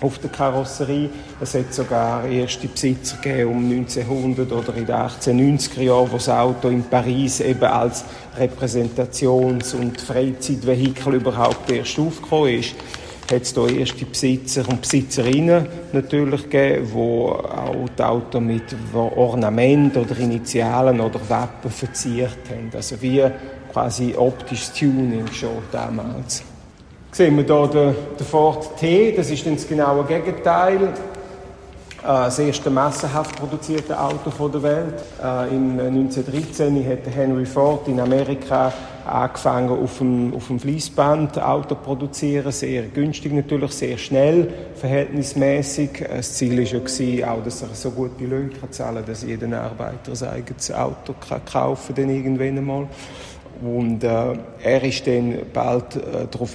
auf 0.00 0.18
der 0.18 0.30
Karosserie. 0.30 1.10
Es 1.40 1.54
hat 1.54 1.72
sogar 1.74 2.26
erste 2.26 2.68
Besitzer 2.68 3.16
gegeben 3.18 3.50
um 3.50 3.70
1900 3.70 4.50
oder 4.50 4.74
in 4.74 4.86
den 4.86 4.96
1890er 4.96 5.82
Jahren, 5.82 6.10
wo 6.10 6.16
das 6.16 6.28
Auto 6.28 6.68
in 6.68 6.82
Paris 6.84 7.40
eben 7.40 7.64
als 7.64 8.04
Repräsentations- 8.38 9.74
und 9.74 10.00
Freizeitvehikel 10.00 11.14
überhaupt 11.14 11.70
erst 11.70 11.98
aufgekommen 11.98 12.60
ist 12.60 12.74
hat 13.30 13.42
es 13.42 13.54
hier 13.54 13.78
erste 13.78 14.04
Besitzer 14.04 14.68
und 14.68 14.80
Besitzerinnen 14.80 15.66
natürlich 15.92 16.48
gegeben, 16.48 16.86
die 16.92 16.98
auch 16.98 17.88
die 17.96 18.02
Autos 18.02 18.40
mit 18.40 18.74
Ornament 18.94 19.96
oder 19.96 20.18
Initialen 20.18 21.00
oder 21.00 21.20
Wappen 21.28 21.70
verziert 21.70 22.38
haben. 22.50 22.70
Also 22.74 23.00
wie 23.00 23.24
quasi 23.72 24.14
optisches 24.16 24.72
Tuning 24.72 25.26
schon 25.32 25.50
damals. 25.70 26.42
Sehen 27.12 27.36
wir 27.36 27.44
hier 27.44 27.66
den, 27.68 27.94
den 28.18 28.26
Ford 28.26 28.76
T, 28.78 29.12
das 29.16 29.30
ist 29.30 29.44
dann 29.44 29.56
das 29.56 29.66
genaue 29.66 30.04
Gegenteil. 30.04 30.92
Äh, 32.02 32.06
das 32.06 32.38
erste 32.38 32.70
massenhaft 32.70 33.36
produzierte 33.36 33.98
Auto 34.00 34.48
der 34.48 34.62
Welt. 34.62 34.94
Äh, 35.22 35.54
Im 35.54 35.78
1913 35.78 36.88
hat 36.88 37.14
Henry 37.14 37.44
Ford 37.44 37.88
in 37.88 38.00
Amerika 38.00 38.72
angefangen 39.04 39.70
auf 39.70 39.98
dem, 39.98 40.34
auf 40.34 40.46
dem 40.46 40.60
Fließband 40.60 41.42
Auto 41.42 41.74
zu 41.74 41.80
produzieren, 41.80 42.52
sehr 42.52 42.82
günstig 42.82 43.32
natürlich, 43.32 43.72
sehr 43.72 43.98
schnell, 43.98 44.48
verhältnismäßig. 44.76 46.06
Das 46.08 46.34
Ziel 46.34 46.56
war 46.58 47.04
ja 47.06 47.32
auch, 47.32 47.42
dass 47.42 47.62
er 47.62 47.68
so 47.72 47.90
gute 47.90 48.24
Löhne 48.24 48.50
zahlen 48.70 48.96
kann, 48.96 49.06
dass 49.06 49.22
jeder 49.22 49.60
Arbeiter 49.60 50.14
sein 50.14 50.30
eigenes 50.30 50.72
Auto 50.72 51.14
kann 51.28 51.44
kaufen 51.44 51.94
kann, 51.94 52.08
irgendwann 52.08 52.58
einmal. 52.58 52.86
Und 53.62 54.04
äh, 54.04 54.32
er 54.62 54.84
ist 54.84 55.06
dann 55.06 55.34
bald 55.52 55.96
äh, 55.96 56.26
darauf 56.30 56.52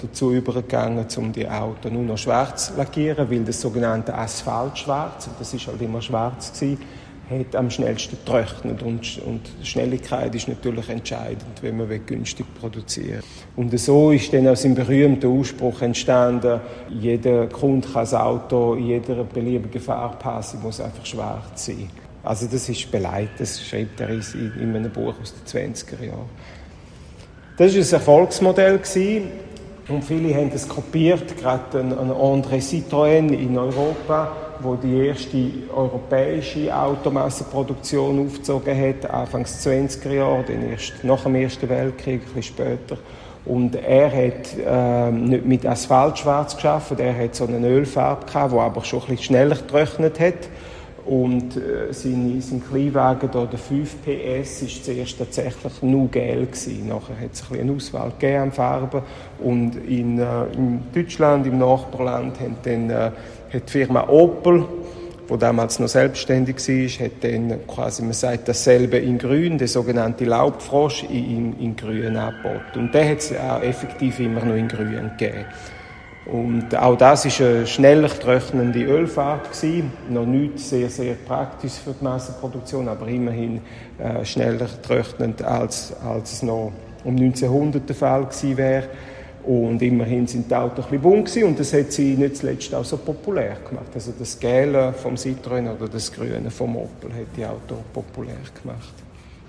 dazu 0.00 0.32
übergegangen, 0.32 1.06
um 1.16 1.32
die 1.32 1.48
Autos 1.48 1.92
nur 1.92 2.02
noch 2.02 2.18
schwarz 2.18 2.68
zu 2.68 2.78
lackieren, 2.78 3.30
weil 3.30 3.44
das 3.44 3.60
sogenannte 3.60 4.14
Asphaltschwarz, 4.14 5.28
das 5.38 5.52
ist 5.52 5.66
halt 5.66 5.82
immer 5.82 6.00
schwarz 6.00 6.52
gewesen, 6.52 6.78
hat 7.30 7.56
am 7.56 7.70
schnellsten 7.70 8.16
trocknet 8.24 8.82
und, 8.82 9.20
und 9.24 9.40
Schnelligkeit 9.62 10.34
ist 10.34 10.48
natürlich 10.48 10.88
entscheidend, 10.88 11.62
wenn 11.62 11.76
man 11.76 11.88
günstig 12.06 12.46
produzieren 12.60 13.22
Und 13.56 13.78
so 13.78 14.10
ist 14.10 14.32
dann 14.32 14.48
aus 14.48 14.62
dem 14.62 14.74
berühmten 14.74 15.26
Ausspruch 15.38 15.82
entstanden, 15.82 16.60
jeder 16.88 17.46
Kunde 17.46 17.86
kann 17.88 18.02
das 18.02 18.14
Auto 18.14 18.74
in 18.74 18.86
jeder 18.86 19.24
beliebigen 19.24 19.80
Farbe 19.80 20.16
passen, 20.16 20.60
muss 20.62 20.80
einfach 20.80 21.06
schwarz 21.06 21.66
sein. 21.66 21.88
Also 22.22 22.46
das 22.46 22.68
ist 22.68 22.90
beleidigt, 22.90 23.32
das 23.38 23.64
schreibt 23.66 24.00
er 24.00 24.10
in, 24.10 24.52
in 24.60 24.76
einem 24.76 24.90
Buch 24.90 25.14
aus 25.20 25.34
den 25.34 25.74
20er 25.74 26.04
Jahren. 26.04 26.28
Das 27.56 27.74
war 27.74 27.80
ein 27.80 27.92
Erfolgsmodell 27.92 28.80
und 29.88 30.04
viele 30.04 30.34
haben 30.34 30.50
es 30.54 30.68
kopiert, 30.68 31.36
gerade 31.36 31.80
ein 31.80 31.92
André 31.92 32.60
Citroën 32.60 33.32
in 33.32 33.58
Europa 33.58 34.32
wo 34.62 34.76
die 34.76 35.06
erste 35.06 35.50
europäische 35.74 36.74
Automassenproduktion 36.74 38.26
aufgezogen 38.26 38.78
hat, 38.78 39.10
Anfangs 39.10 39.66
20er 39.66 40.12
Jahre, 40.12 40.44
dann 40.46 40.70
erst 40.70 41.02
nach 41.02 41.22
dem 41.24 41.34
Ersten 41.34 41.68
Weltkrieg, 41.68 42.22
ein 42.22 42.34
bisschen 42.34 42.42
später. 42.42 42.98
Und 43.44 43.74
er 43.74 44.06
hat 44.06 44.56
äh, 44.64 45.10
nicht 45.10 45.44
mit 45.44 45.66
Asphaltschwarz 45.66 46.54
geschafft, 46.54 46.98
er 47.00 47.16
hat 47.16 47.34
so 47.34 47.46
eine 47.46 47.66
Ölfarbe 47.66 48.24
die 48.26 48.36
aber 48.36 48.84
schon 48.84 49.00
ein 49.00 49.06
bisschen 49.06 49.24
schneller 49.24 49.56
getrocknet 49.56 50.20
hat. 50.20 50.48
Und 51.04 51.56
äh, 51.56 51.92
sein, 51.92 52.40
sein 52.40 52.62
Kleinwagen, 52.62 53.28
da, 53.32 53.44
der 53.44 53.58
5 53.58 53.96
PS, 54.02 54.62
war 54.62 54.84
zuerst 54.84 55.18
tatsächlich 55.18 55.82
nur 55.82 56.08
gel. 56.08 56.46
Nachher 56.86 57.20
hat 57.20 57.32
es 57.32 57.44
ein 57.50 57.60
eine 57.60 57.72
Auswahl 57.72 58.12
an 58.20 58.52
Farben. 58.52 59.02
Und 59.40 59.76
in, 59.88 60.20
äh, 60.20 60.44
in 60.54 60.80
Deutschland, 60.94 61.46
im 61.46 61.58
Nachbarland, 61.58 62.38
haben 62.38 62.56
dann, 62.62 62.90
äh, 62.90 63.10
hat 63.52 63.68
die 63.68 63.72
Firma 63.72 64.08
Opel, 64.08 64.64
die 65.28 65.38
damals 65.38 65.80
noch 65.80 65.88
selbstständig 65.88 66.56
war, 66.56 67.06
hat 67.06 67.12
dann 67.22 67.66
quasi, 67.66 68.02
man 68.02 68.12
sagt 68.12 68.48
dasselbe 68.48 68.98
in 68.98 69.18
grün, 69.18 69.58
der 69.58 69.68
sogenannte 69.68 70.24
Laubfrosch 70.24 71.04
in, 71.04 71.54
in, 71.54 71.58
in 71.58 71.76
grün 71.76 72.16
angeboten. 72.16 72.78
Und 72.78 72.94
der 72.94 73.10
hat 73.10 73.18
es 73.18 73.32
auch 73.32 73.62
effektiv 73.62 74.20
immer 74.20 74.44
noch 74.44 74.54
in 74.54 74.68
grün 74.68 75.10
gegeben. 75.18 75.46
Und 76.24 76.76
auch 76.76 76.96
das 76.96 77.24
ist 77.24 77.40
eine 77.40 77.66
schneller 77.66 78.08
trocknende 78.08 78.84
Ölfarbe 78.84 79.48
gewesen. 79.48 79.92
Noch 80.08 80.24
nicht 80.24 80.60
sehr, 80.60 80.88
sehr 80.88 81.14
praktisch 81.14 81.72
für 81.72 81.92
die 81.92 82.04
Massenproduktion, 82.04 82.88
aber 82.88 83.08
immerhin 83.08 83.60
äh, 83.98 84.24
schneller 84.24 84.68
trocknend, 84.82 85.42
als, 85.42 85.92
als 86.00 86.32
es 86.32 86.42
noch 86.42 86.72
um 87.04 87.16
1900 87.16 87.88
der 87.88 87.96
Fall 87.96 88.24
gewesen 88.24 88.56
wäre. 88.56 88.88
Und 89.44 89.82
immerhin 89.82 90.28
sind 90.28 90.48
die 90.48 90.54
Autos 90.54 90.84
ein 90.84 90.90
bisschen 90.90 91.02
bunt 91.02 91.26
gewesen, 91.26 91.48
und 91.48 91.58
das 91.58 91.72
hat 91.72 91.90
sie 91.90 92.14
nicht 92.14 92.36
zuletzt 92.36 92.72
auch 92.72 92.84
so 92.84 92.96
populär 92.98 93.56
gemacht. 93.68 93.88
Also 93.92 94.12
das 94.16 94.38
Gelbe 94.38 94.94
vom 95.02 95.16
Citroën 95.16 95.74
oder 95.74 95.88
das 95.88 96.12
Grüne 96.12 96.48
vom 96.48 96.76
Opel 96.76 97.10
hat 97.10 97.36
die 97.36 97.44
Autos 97.44 97.78
populär 97.92 98.36
gemacht. 98.62 99.01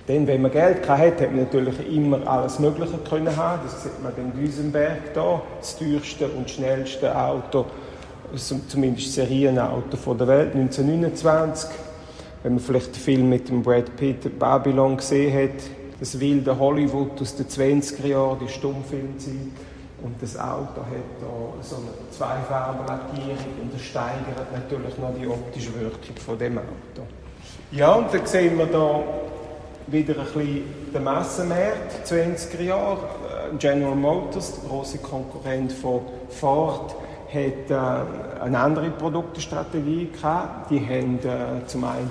Dann, 0.05 0.27
wenn 0.27 0.41
man 0.41 0.51
Geld 0.51 0.87
hatte, 0.89 1.23
hat 1.23 1.31
man 1.31 1.45
natürlich 1.45 1.95
immer 1.95 2.27
alles 2.27 2.59
Mögliche 2.59 2.97
können 3.09 3.35
haben. 3.35 3.61
Das 3.63 3.83
sieht 3.83 4.03
man 4.03 4.11
in 4.17 4.33
Duisenberg 4.33 5.13
hier, 5.13 5.41
das 5.59 5.77
teuerste 5.77 6.27
und 6.27 6.49
schnellste 6.49 7.17
Auto, 7.17 7.65
zumindest 8.67 9.13
Serienauto 9.13 10.13
der 10.13 10.27
Welt, 10.27 10.55
1929. 10.55 11.69
Wenn 12.43 12.55
man 12.55 12.61
vielleicht 12.61 12.95
den 12.95 12.99
Film 12.99 13.29
mit 13.29 13.47
dem 13.47 13.63
Brad 13.63 13.95
Pitt 13.95 14.37
Babylon 14.37 14.97
gesehen 14.97 15.33
hat, 15.41 15.63
das 16.01 16.19
wilde 16.19 16.59
Hollywood 16.59 17.21
aus 17.21 17.37
den 17.37 17.47
20er 17.47 18.05
Jahren, 18.05 18.39
die 18.39 18.49
Stummfilmzeit. 18.49 19.33
Und 20.03 20.21
das 20.21 20.37
Auto 20.37 20.81
hat 20.81 21.21
da 21.21 21.63
so 21.63 21.77
eine 21.77 22.11
Zweifarbenlackierung 22.11 23.37
und 23.61 23.73
das 23.73 23.81
steigert 23.83 24.51
natürlich 24.51 24.97
noch 24.97 25.13
die 25.17 25.25
optische 25.25 25.73
Wirkung 25.79 26.17
von 26.17 26.37
dem 26.37 26.57
Auto. 26.57 27.07
Ja, 27.71 27.93
und 27.93 28.13
dann 28.13 28.25
sehen 28.25 28.57
wir 28.57 28.65
hier 28.65 29.03
wieder 29.87 30.15
ein 30.19 30.25
bisschen 30.25 30.63
den 30.93 31.03
Massenmarkt, 31.03 32.05
20er 32.05 32.61
Jahre. 32.61 32.97
Äh, 33.51 33.57
General 33.57 33.95
Motors, 33.95 34.59
der 34.59 34.69
große 34.69 34.97
Konkurrent 34.99 35.71
von 35.71 36.01
Ford, 36.29 36.95
hat 37.29 37.69
äh, 37.69 38.41
eine 38.41 38.59
andere 38.59 38.89
Produktstrategie 38.91 40.09
gehabt. 40.11 40.71
Die 40.71 40.79
haben 40.79 41.19
äh, 41.19 41.65
zum 41.67 41.83
einen 41.83 42.09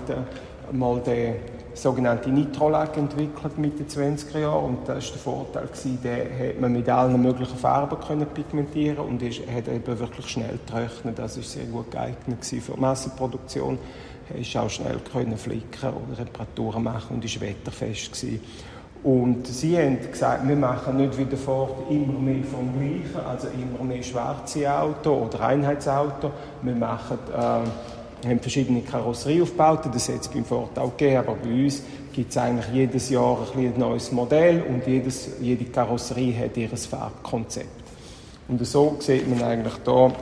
mal 0.73 1.01
den 1.01 1.37
sogenannte 1.75 2.29
Nitrolack 2.31 2.97
entwickelt 2.97 3.57
mit 3.57 3.79
den 3.79 3.87
20er 3.87 4.39
Jahren 4.41 4.65
und 4.65 4.89
das 4.89 5.07
war 5.07 5.13
der 5.13 5.21
Vorteil, 5.21 5.67
gewesen, 5.67 5.99
den 6.03 6.49
hat 6.49 6.61
man 6.61 6.73
mit 6.73 6.89
allen 6.89 7.21
möglichen 7.21 7.57
Farben 7.57 7.99
können 8.01 8.27
pigmentieren 8.27 8.99
und 8.99 9.23
ist, 9.23 9.41
hat 9.41 9.69
eben 9.69 9.99
wirklich 9.99 10.29
schnell 10.29 10.59
getrocknet, 10.67 11.19
das 11.19 11.37
ist 11.37 11.53
sehr 11.53 11.65
gut 11.65 11.91
geeignet 11.91 12.45
für 12.45 12.73
die 12.73 12.81
Massenproduktion, 12.81 13.79
ist 14.39 14.57
auch 14.57 14.71
schnell 14.71 14.99
können 15.13 15.37
flicken 15.37 15.91
oder 15.91 16.19
Reparaturen 16.19 16.83
machen 16.83 17.17
und 17.17 17.25
ist 17.25 17.41
wetterfest 17.41 18.13
gewesen. 18.13 18.41
Und 19.03 19.47
sie 19.49 19.77
haben 19.77 19.99
gesagt, 20.01 20.47
wir 20.47 20.55
machen 20.55 20.97
nicht 20.97 21.19
wieder 21.19 21.37
fort 21.37 21.91
immer 21.91 22.19
mehr 22.19 22.45
vom 22.45 22.73
Gleichen, 22.79 23.27
also 23.27 23.49
immer 23.49 23.85
mehr 23.85 24.03
schwarze 24.03 24.73
Auto 24.73 25.27
oder 25.27 25.41
Einheitsauto. 25.41 26.31
Wir 26.63 26.75
machen 26.75 27.19
äh, 27.37 28.29
haben 28.29 28.41
verschiedene 28.41 28.83
Karosserieaufbauten, 28.83 29.91
das 29.93 30.09
hat 30.09 30.21
es 30.21 30.29
beim 30.29 30.45
Ford 30.45 30.79
auch 30.79 30.97
gegeben, 30.97 31.17
aber 31.17 31.35
bei 31.35 31.65
uns 31.65 31.83
gibt 32.13 32.31
es 32.31 32.37
eigentlich 32.37 32.69
jedes 32.73 33.11
Jahr 33.11 33.39
ein, 33.57 33.73
ein 33.75 33.79
neues 33.79 34.13
Modell 34.13 34.63
und 34.63 34.87
jedes, 34.87 35.31
jede 35.41 35.65
Karosserie 35.65 36.37
hat 36.39 36.57
ihr 36.57 36.69
Farbkonzept. 36.69 37.83
Und 38.49 38.65
so 38.67 38.97
sieht 39.01 39.29
man 39.29 39.43
eigentlich 39.43 39.75
hier, 39.85 40.13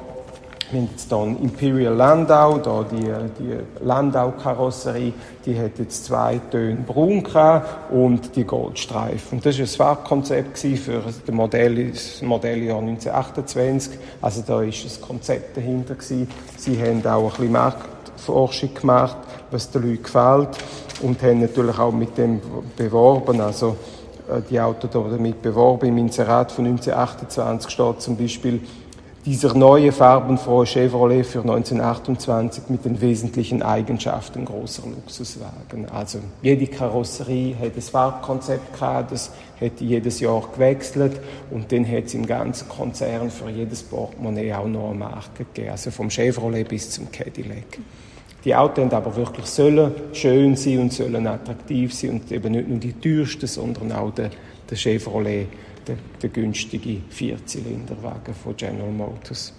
wir 0.71 0.81
haben 0.81 0.89
jetzt 0.93 1.09
hier 1.09 1.19
ein 1.19 1.37
Imperial 1.43 1.95
Landau, 1.95 2.61
hier 2.91 3.31
die, 3.39 3.43
die 3.43 3.85
Landau-Karosserie, 3.85 5.12
die 5.45 5.59
hat 5.59 5.79
jetzt 5.79 6.05
zwei 6.05 6.41
Töne 6.50 6.79
braun 6.87 7.25
und 7.91 8.37
die 8.37 8.45
Goldstreifen. 8.45 9.41
Das 9.41 9.59
war 9.59 9.65
ein 9.65 9.69
Farbkonzept 9.69 10.59
für 10.59 11.00
das 11.00 11.21
Modell, 11.33 11.93
Modelljahr 12.23 12.79
1928, 12.79 13.99
also 14.21 14.43
da 14.47 14.62
ist 14.62 14.85
das 14.85 15.00
Konzept 15.00 15.57
dahinter 15.57 15.95
gewesen. 15.95 16.29
Sie 16.57 16.81
haben 16.81 17.05
auch 17.05 17.25
ein 17.25 17.31
bisschen 17.31 17.53
Marktforschung 17.53 18.75
gemacht, 18.75 19.17
was 19.50 19.71
den 19.71 19.83
Leuten 19.83 20.03
gefällt 20.05 20.50
und 21.03 21.21
haben 21.23 21.41
natürlich 21.41 21.79
auch 21.79 21.93
mit 21.93 22.17
dem 22.17 22.41
beworben, 22.77 23.41
also 23.41 23.77
äh, 24.31 24.41
die 24.49 24.61
Autos 24.61 24.91
damit 24.93 25.43
beworben. 25.43 25.89
Im 25.89 25.99
Inserat 25.99 26.53
von 26.53 26.67
1928 26.67 27.71
steht 27.71 28.00
zum 28.00 28.17
Beispiel, 28.17 28.61
dieser 29.27 29.55
neue 29.55 29.93
farbenfrohe 29.93 30.65
Chevrolet 30.65 31.25
für 31.25 31.41
1928 31.41 32.65
mit 32.69 32.85
den 32.87 33.00
wesentlichen 33.00 33.62
Eigenschaften 33.62 34.47
großer 34.47 34.85
Luxuswagen. 34.87 35.89
Also 35.91 36.21
jede 36.41 36.67
Karosserie 36.67 37.55
hat 37.61 37.77
das 37.77 37.91
Farbkonzept 37.91 38.73
gehabt, 38.73 39.12
das 39.12 39.31
hat 39.61 39.81
jedes 39.81 40.21
Jahr 40.21 40.49
gewechselt 40.53 41.21
und 41.50 41.71
dann 41.71 41.87
hat 41.87 42.05
es 42.05 42.15
im 42.15 42.25
ganzen 42.25 42.69
Konzern 42.69 43.31
für 43.31 43.50
jedes 43.50 43.83
Portemonnaie 43.83 44.55
auch 44.55 44.67
noch 44.67 44.91
eine 44.91 44.99
Marke 44.99 45.45
gegeben, 45.45 45.73
also 45.73 45.91
vom 45.91 46.09
Chevrolet 46.09 46.67
bis 46.67 46.91
zum 46.91 47.12
Cadillac. 47.12 47.79
Die 48.43 48.55
Autos 48.55 48.85
haben 48.85 48.95
aber 48.95 49.15
wirklich 49.17 49.47
sollen 49.47 49.93
schön 50.15 50.57
sein 50.57 50.79
und 50.79 50.93
sollen 50.95 51.27
attraktiv 51.27 51.93
sein 51.93 52.11
und 52.12 52.33
eben 52.33 52.53
nicht 52.53 52.69
nur 52.69 52.79
die 52.79 52.95
teuersten, 52.95 53.47
sondern 53.47 53.93
auch 53.93 54.15
der, 54.15 54.31
der 54.71 54.77
Chevrolet 54.79 55.47
der, 55.90 55.97
der 56.23 56.30
günstige 56.30 57.00
Vierzylinderwagen 57.08 58.34
von 58.34 58.56
General 58.56 58.91
Motors. 58.91 59.52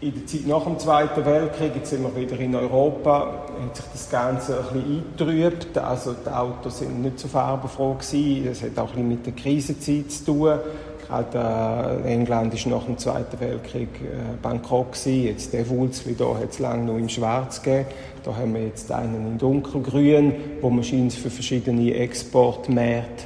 In 0.00 0.12
der 0.12 0.26
Zeit 0.26 0.46
nach 0.46 0.64
dem 0.64 0.78
Zweiten 0.78 1.24
Weltkrieg, 1.24 1.76
jetzt 1.76 1.90
sind 1.90 2.02
wir 2.02 2.14
wieder 2.20 2.38
in 2.38 2.54
Europa, 2.54 3.46
hat 3.62 3.76
sich 3.76 3.86
das 3.92 4.10
Ganze 4.10 4.58
ein 4.58 4.64
bisschen 4.74 5.04
eingetrübt. 5.18 5.78
Also 5.78 6.14
die 6.14 6.28
Autos 6.28 6.80
sind 6.80 7.00
nicht 7.00 7.18
so 7.18 7.28
farbenfroh 7.28 7.94
gewesen. 7.94 8.44
Das 8.44 8.62
hat 8.62 8.78
auch 8.78 8.94
ein 8.94 9.08
mit 9.08 9.24
der 9.24 9.32
Krisenzeit 9.32 10.10
zu 10.10 10.24
tun. 10.24 10.58
Gerade 11.06 12.02
äh, 12.04 12.12
England 12.12 12.52
ist 12.54 12.66
nach 12.66 12.84
dem 12.84 12.98
Zweiten 12.98 13.38
Weltkrieg 13.38 13.88
äh, 14.00 14.36
bankrott 14.42 14.92
gewesen. 14.92 15.24
Jetzt 15.24 15.52
der 15.52 15.68
Wulzli 15.68 16.14
da 16.14 16.34
hat 16.34 16.50
es 16.50 16.58
lange 16.58 16.84
noch 16.84 16.98
in 16.98 17.08
Schwarz 17.08 17.62
gegeben. 17.62 17.86
Da 18.24 18.34
haben 18.36 18.54
wir 18.54 18.62
jetzt 18.62 18.90
einen 18.90 19.26
in 19.26 19.38
dunkelgrün, 19.38 20.34
wo 20.60 20.70
man 20.70 20.82
für 20.82 21.30
verschiedene 21.30 21.94
Exportmärkte 21.94 23.24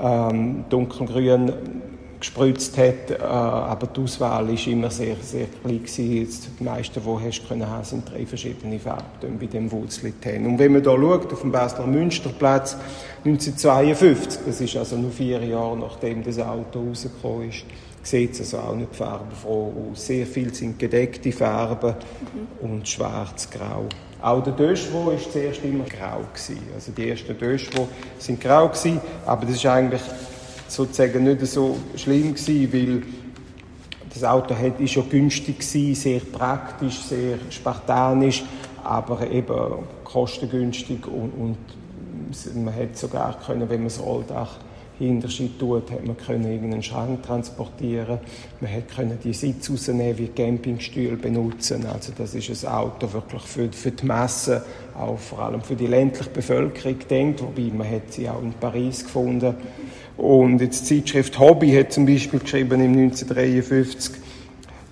ähm, 0.00 0.64
dunkelgrün 0.68 1.52
gespritzt 2.24 2.78
hat, 2.78 3.10
äh, 3.10 3.22
aber 3.22 3.86
die 3.86 4.00
Auswahl 4.00 4.48
war 4.48 4.66
immer 4.66 4.90
sehr, 4.90 5.16
sehr 5.16 5.46
klein 5.46 5.82
gewesen. 5.82 6.38
Die 6.58 6.64
meisten, 6.64 7.00
die 7.02 7.26
hast 7.26 7.48
können 7.48 7.68
haben, 7.68 7.84
sind 7.84 8.10
drei 8.10 8.24
verschiedene 8.24 8.78
Farben 8.78 9.38
bei 9.38 9.46
dem 9.46 9.70
Wurzelten. 9.70 10.46
Und 10.46 10.58
wenn 10.58 10.72
man 10.72 10.82
hier 10.82 10.92
schaut, 10.92 11.32
auf 11.32 11.40
dem 11.42 11.52
Basler 11.52 11.86
Münsterplatz 11.86 12.76
1952, 13.24 14.40
das 14.46 14.60
ist 14.60 14.76
also 14.76 14.96
nur 14.96 15.10
vier 15.10 15.44
Jahre 15.44 15.76
nachdem 15.76 16.24
das 16.24 16.38
Auto 16.38 16.84
rausgekommen 16.88 17.50
ist, 17.50 17.64
sieht 18.02 18.34
es 18.34 18.54
also 18.54 18.68
auch 18.68 18.76
nicht 18.76 18.94
farbenfroh 18.94 19.90
aus. 19.90 20.06
Sehr 20.06 20.26
viel 20.26 20.52
sind 20.54 20.78
gedeckte 20.78 21.32
Farben 21.32 21.94
mhm. 22.62 22.70
und 22.70 22.88
schwarz-grau. 22.88 23.86
Auch 24.24 24.42
der 24.42 24.54
Döschwo 24.54 25.04
war 25.04 25.18
zuerst 25.18 25.62
immer 25.62 25.84
grau. 25.84 26.22
Gewesen. 26.32 26.62
Also 26.74 26.92
die 26.92 27.10
ersten 27.10 27.36
Döschwo 27.36 27.86
sind 28.18 28.40
grau, 28.40 28.68
gewesen, 28.68 28.98
aber 29.26 29.44
das 29.44 29.56
ist 29.56 29.66
eigentlich 29.66 30.00
sozusagen 30.66 31.24
nicht 31.24 31.46
so 31.46 31.76
schlimm 31.94 32.34
gewesen, 32.34 32.72
weil 32.72 33.02
das 34.08 34.24
Auto 34.24 34.54
hat, 34.56 34.88
schon 34.88 35.10
günstig 35.10 35.58
gewesen, 35.58 35.94
sehr 35.94 36.20
praktisch, 36.20 37.02
sehr 37.02 37.36
spartanisch, 37.50 38.42
aber 38.82 39.30
eben 39.30 39.84
kostengünstig 40.04 41.06
und, 41.06 41.30
und 41.34 42.64
man 42.64 42.72
hätte 42.72 42.96
sogar 42.96 43.38
können, 43.44 43.68
wenn 43.68 43.80
man 43.80 43.88
das 43.88 44.00
Rolldach 44.00 44.56
Hinterschied 44.98 45.58
tut, 45.58 45.90
hat 45.90 46.06
man 46.06 46.16
können 46.16 46.50
irgendeinen 46.50 46.82
Schrank 46.82 47.22
transportieren, 47.22 48.18
man 48.60 48.72
hat 48.72 48.88
können 48.94 49.18
die 49.22 49.32
Sitze 49.32 49.72
rausnehmen, 49.72 50.18
wie 50.18 50.28
Campingstühle 50.28 51.16
benutzen. 51.16 51.84
Also 51.86 52.12
das 52.16 52.34
ist 52.34 52.64
ein 52.64 52.72
Auto 52.72 53.12
wirklich 53.12 53.42
für, 53.42 53.72
für 53.72 53.90
die 53.90 54.06
Masse, 54.06 54.64
auch 54.96 55.18
vor 55.18 55.40
allem 55.40 55.62
für 55.62 55.74
die 55.74 55.88
ländliche 55.88 56.30
Bevölkerung 56.30 56.96
denkt, 57.10 57.42
wobei 57.42 57.70
man 57.76 57.90
hat 57.90 58.12
sie 58.12 58.28
auch 58.28 58.42
in 58.42 58.52
Paris 58.52 59.04
gefunden. 59.04 59.54
Und 60.16 60.60
jetzt 60.60 60.88
die 60.88 61.00
Zeitschrift 61.02 61.38
Hobby 61.40 61.72
hat 61.72 61.92
zum 61.92 62.06
Beispiel 62.06 62.38
geschrieben 62.38 62.80
im 62.80 62.92
1953 62.92 64.23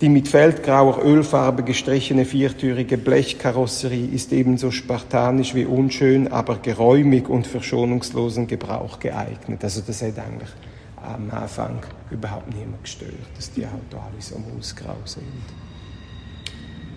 die 0.03 0.09
mit 0.09 0.27
feldgrauer 0.27 1.01
Ölfarbe 1.05 1.63
gestrichene 1.63 2.25
viertürige 2.25 2.99
Blechkarosserie 2.99 4.09
ist 4.13 4.33
ebenso 4.33 4.73
spartanisch 4.73 5.55
wie 5.55 5.65
unschön, 5.65 6.27
aber 6.27 6.57
geräumig 6.57 7.29
und 7.29 7.47
für 7.47 7.63
schonungslosen 7.63 8.49
Gebrauch 8.49 8.99
geeignet. 8.99 9.63
Also 9.63 9.81
das 9.87 10.03
hat 10.03 10.19
eigentlich 10.19 10.51
am 10.97 11.31
Anfang 11.31 11.79
überhaupt 12.11 12.53
niemand 12.53 12.83
gestört, 12.83 13.15
dass 13.37 13.53
die 13.53 13.65
Autos 13.65 14.01
alle 14.01 14.21
so 14.21 14.39
mausgrau 14.41 14.97
sind. 15.05 15.23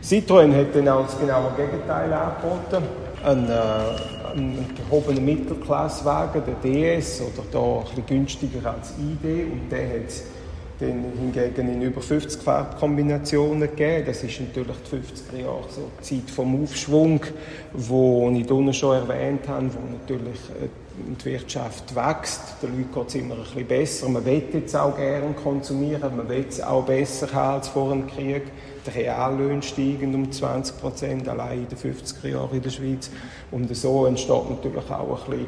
Citroën 0.04 0.52
hat 0.56 0.76
dann 0.76 0.88
auch 0.88 1.06
das 1.06 1.20
genaue 1.20 1.52
Gegenteil 1.56 2.12
angeboten. 2.12 2.84
Ein, 3.24 3.48
äh, 3.48 4.36
ein 4.36 4.66
gehobener 4.76 5.22
Mittelklassewagen, 5.22 6.42
der 6.44 6.56
DS, 6.98 7.22
oder 7.22 7.46
da 7.52 7.60
ein 7.60 7.84
bisschen 7.84 8.06
günstiger 8.08 8.72
als 8.72 8.94
ID, 9.00 9.52
und 9.52 9.72
der 9.72 9.90
hat 9.90 10.12
dann 10.80 11.06
hingegen 11.18 11.74
in 11.74 11.82
über 11.82 12.02
50 12.02 12.42
Farbkombinationen 12.42 13.70
gegeben. 13.70 14.06
Das 14.08 14.24
ist 14.24 14.40
natürlich 14.42 14.76
die 14.92 14.96
50er 14.96 15.42
Jahre, 15.42 15.64
so 15.70 15.90
die 16.00 16.04
Zeit 16.04 16.30
vom 16.30 16.64
Aufschwung, 16.64 17.22
wo 17.74 18.30
ich 18.32 18.50
unten 18.50 18.74
schon 18.74 18.96
erwähnt 18.96 19.48
habe, 19.48 19.70
wo 19.74 19.80
natürlich 19.92 20.40
äh, 20.62 20.68
die 20.98 21.26
Wirtschaft 21.26 21.96
wächst. 21.96 22.42
Den 22.62 22.78
Leuten 22.78 22.94
geht 22.94 23.08
es 23.08 23.16
immer 23.16 23.36
ein 23.36 23.42
bisschen 23.42 23.68
besser. 23.68 24.10
Man 24.10 24.26
will 24.26 24.44
jetzt 24.54 24.76
auch 24.76 24.96
gerne 24.96 25.34
konsumieren, 25.34 26.16
man 26.16 26.28
will 26.28 26.46
es 26.48 26.62
auch 26.62 26.86
besser 26.86 27.32
haben 27.34 27.56
als 27.56 27.68
vor 27.70 27.90
dem 27.90 28.08
Krieg. 28.08 28.44
Der 28.86 28.96
Reallöhne 28.96 29.64
steigen 29.64 30.14
um 30.14 30.32
20 30.32 30.78
Prozent 30.80 31.28
allein 31.28 31.60
in 31.60 31.68
den 31.68 31.78
50er 31.78 32.28
Jahren 32.28 32.56
in 32.56 32.62
der 32.62 32.70
Schweiz. 32.70 33.10
Und 33.52 33.76
so 33.76 34.06
entsteht 34.06 34.50
natürlich 34.50 34.92
auch 34.92 35.26
ein 35.26 35.32
bisschen 35.32 35.48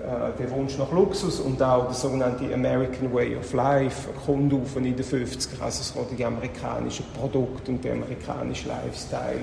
der 0.00 0.50
Wunsch 0.52 0.78
nach 0.78 0.92
Luxus 0.92 1.40
und 1.40 1.60
auch 1.60 1.86
der 1.86 1.94
sogenannte 1.94 2.52
American 2.54 3.12
Way 3.12 3.36
of 3.36 3.52
Life 3.52 4.08
kommt 4.24 4.54
auf 4.54 4.76
in 4.76 4.84
den 4.84 4.96
50er, 4.96 5.60
also 5.60 5.82
so 5.82 6.06
die 6.16 6.24
amerikanischen 6.24 7.04
Produkte 7.18 7.72
und 7.72 7.82
der 7.82 7.94
amerikanische 7.94 8.68
Lifestyle 8.68 9.40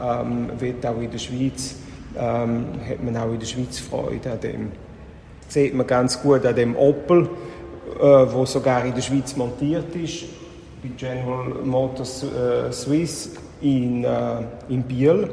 ähm, 0.00 0.50
wird 0.58 0.84
auch 0.86 1.00
in 1.00 1.10
der 1.10 1.18
Schweiz, 1.18 1.76
ähm, 2.16 2.66
hat 2.88 3.02
man 3.02 3.16
auch 3.16 3.32
in 3.32 3.38
der 3.38 3.46
Schweiz 3.46 3.78
Freude 3.78 4.32
an 4.32 4.40
dem. 4.40 4.72
Das 5.44 5.54
sieht 5.54 5.74
man 5.74 5.86
ganz 5.86 6.20
gut 6.22 6.46
an 6.46 6.54
dem 6.54 6.76
Opel, 6.76 7.28
äh, 7.98 8.02
wo 8.02 8.46
sogar 8.46 8.84
in 8.84 8.94
der 8.94 9.02
Schweiz 9.02 9.36
montiert 9.36 9.94
ist, 9.96 10.24
bei 10.82 10.88
General 10.96 11.48
Motors 11.64 12.22
äh, 12.22 12.72
Swiss 12.72 13.32
in, 13.60 14.04
äh, 14.04 14.42
in 14.68 14.82
Biel. 14.82 15.28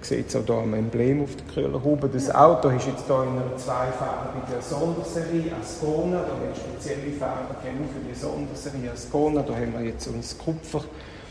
Sieht 0.00 0.28
es 0.28 0.36
auch 0.36 0.44
hier 0.44 0.54
am 0.54 0.74
Emblem 0.74 1.22
auf 1.24 1.36
der 1.36 1.46
Kühlerhaube. 1.54 2.08
Das 2.08 2.34
Auto 2.34 2.68
ist 2.68 2.86
jetzt 2.86 3.06
hier 3.06 3.22
in 3.22 3.30
einer 3.30 3.56
zweifarbigen 3.56 4.62
Sonderserie 4.62 5.52
Ascona. 5.60 6.20
Da 6.20 6.28
haben 6.28 6.54
spezielle 6.54 7.12
Farben 7.18 7.54
für 7.62 8.08
die 8.08 8.14
Sonderserie 8.14 8.92
Ascona. 8.92 9.42
Da 9.42 9.54
haben 9.54 9.74
wir 9.76 9.86
jetzt 9.86 10.06
uns 10.06 10.38
Kupfer 10.38 10.84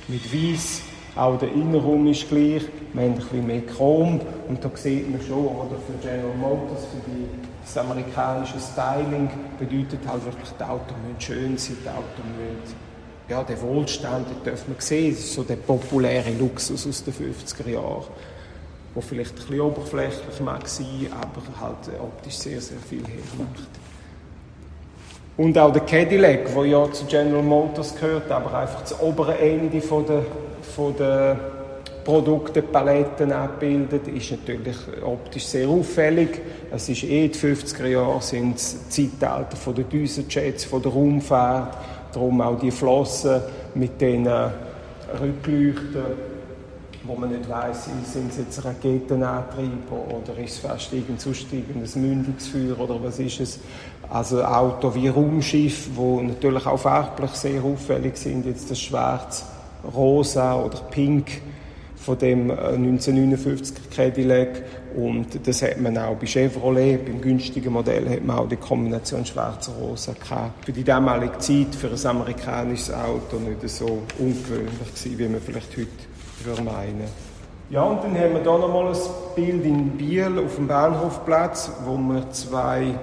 mit 0.07 0.33
Weiß. 0.33 0.81
Auch 1.15 1.39
der 1.39 1.51
Innenraum 1.51 2.07
ist 2.07 2.29
gleich. 2.29 2.63
Wir 2.93 3.01
haben 3.01 3.13
ein 3.13 3.15
bisschen 3.15 3.47
mehr 3.47 3.61
Chrom. 3.61 4.19
Und 4.47 4.63
da 4.63 4.69
sieht 4.75 5.09
man 5.09 5.21
schon, 5.21 5.47
oder 5.47 5.77
für 5.87 5.93
General 6.01 6.35
Motors, 6.35 6.85
für 6.85 7.09
die, 7.09 7.25
das 7.63 7.77
amerikanische 7.77 8.59
Styling, 8.59 9.29
bedeutet 9.57 9.99
halt 10.07 10.25
wirklich, 10.25 10.49
die 10.59 10.63
Autos 10.63 10.95
müssen 11.07 11.21
schön 11.21 11.57
sein, 11.57 11.77
die 11.83 11.89
Autos 11.89 12.25
müssen 12.37 12.87
ja, 13.29 13.43
den 13.43 13.61
Wohlstand, 13.61 14.27
den 14.29 14.43
darf 14.43 14.67
man 14.67 14.77
sehen. 14.79 15.13
Das 15.13 15.23
ist 15.23 15.33
so 15.33 15.43
der 15.43 15.57
populäre 15.57 16.31
Luxus 16.31 16.87
aus 16.87 17.03
den 17.03 17.13
50er 17.13 17.69
Jahren 17.69 18.05
wo 18.97 19.01
vielleicht 19.01 19.33
ein 19.33 19.35
bisschen 19.35 19.61
oberflächlich 19.61 20.39
mag 20.43 20.67
sein, 20.67 21.07
aber 21.11 21.43
halt 21.61 22.01
optisch 22.01 22.33
sehr, 22.33 22.59
sehr 22.59 22.79
viel 22.79 23.03
hermacht. 23.03 23.69
Und 25.37 25.55
auch 25.55 25.71
der 25.71 25.83
Cadillac, 25.83 26.51
der 26.51 26.65
ja 26.65 26.91
zu 26.91 27.05
General 27.05 27.43
Motors 27.43 27.93
gehört, 27.93 28.31
aber 28.31 28.57
einfach 28.57 28.81
das 28.81 28.99
obere 28.99 29.37
Ende 29.37 29.81
von 29.81 30.03
der, 30.03 30.25
von 30.75 30.97
der 30.97 31.39
Produktepaletten 32.05 33.31
abbildet, 33.31 34.07
ist 34.07 34.31
natürlich 34.31 34.77
optisch 35.05 35.45
sehr 35.45 35.67
auffällig. 35.67 36.41
Es 36.71 36.89
ist 36.89 37.03
eh 37.03 37.27
die 37.27 37.37
50er 37.37 37.85
Jahre, 37.85 38.19
sind 38.23 38.55
das 38.55 38.89
Zeitalter 38.89 39.57
von 39.57 39.75
der 39.75 39.83
Düsenjets, 39.83 40.65
von 40.65 40.81
der 40.81 40.91
Raumfahrt, 40.91 41.77
darum 42.13 42.41
auch 42.41 42.57
die 42.57 42.71
Flossen 42.71 43.41
mit 43.75 44.01
den 44.01 44.27
Rückleuchten 44.27 46.36
wo 47.07 47.15
man 47.15 47.29
nicht 47.31 47.49
weiß, 47.49 47.85
sind 48.03 48.29
es 48.29 48.37
jetzt 48.37 48.63
Raketenantrieb 48.63 49.91
oder 49.91 50.37
ist 50.37 50.53
es 50.53 50.57
fast 50.59 50.93
irgendein 50.93 51.19
sonst 51.19 51.95
Mündungsfeuer 51.95 52.79
oder 52.79 53.01
was 53.01 53.19
ist 53.19 53.39
es. 53.39 53.59
Also 54.09 54.43
Auto 54.43 54.93
wie 54.93 55.07
Raumschiff, 55.07 55.89
wo 55.95 56.21
natürlich 56.21 56.65
auch 56.65 56.77
farblich 56.77 57.31
sehr 57.31 57.63
auffällig 57.63 58.17
sind, 58.17 58.45
jetzt 58.45 58.69
das 58.69 58.79
Schwarz, 58.79 59.45
Rosa 59.93 60.55
oder 60.55 60.79
Pink 60.91 61.41
von 61.95 62.17
dem 62.17 62.51
1959er 62.51 63.73
äh, 63.73 63.95
Cadillac 63.95 64.63
und 64.95 65.45
das 65.45 65.61
hat 65.61 65.79
man 65.81 65.97
auch 65.97 66.15
bei 66.15 66.25
Chevrolet, 66.25 67.05
beim 67.05 67.19
günstigen 67.19 67.73
Modell 67.73 68.09
hat 68.09 68.23
man 68.23 68.37
auch 68.37 68.47
die 68.47 68.55
Kombination 68.55 69.25
schwarz-rosa 69.25 70.13
gehabt. 70.13 70.65
Für 70.65 70.71
die 70.71 70.83
damalige 70.83 71.37
Zeit, 71.39 71.75
für 71.75 71.89
ein 71.89 72.05
amerikanisches 72.05 72.93
Auto 72.93 73.37
nicht 73.37 73.67
so 73.69 74.03
ungewöhnlich 74.19 74.93
gewesen, 74.95 75.19
wie 75.19 75.27
man 75.27 75.41
vielleicht 75.41 75.75
heute 75.75 76.16
würde 76.45 76.61
meinen. 76.63 77.07
Ja, 77.69 77.83
und 77.83 78.03
dann 78.03 78.15
haben 78.15 78.33
wir 78.33 78.41
hier 78.41 78.57
nochmal 78.57 78.87
ein 78.87 78.97
Bild 79.35 79.65
in 79.65 79.97
Biel 79.97 80.39
auf 80.39 80.55
dem 80.55 80.67
Bahnhofplatz, 80.67 81.71
wo 81.85 81.97
wir 81.97 82.29
zwei 82.31 82.95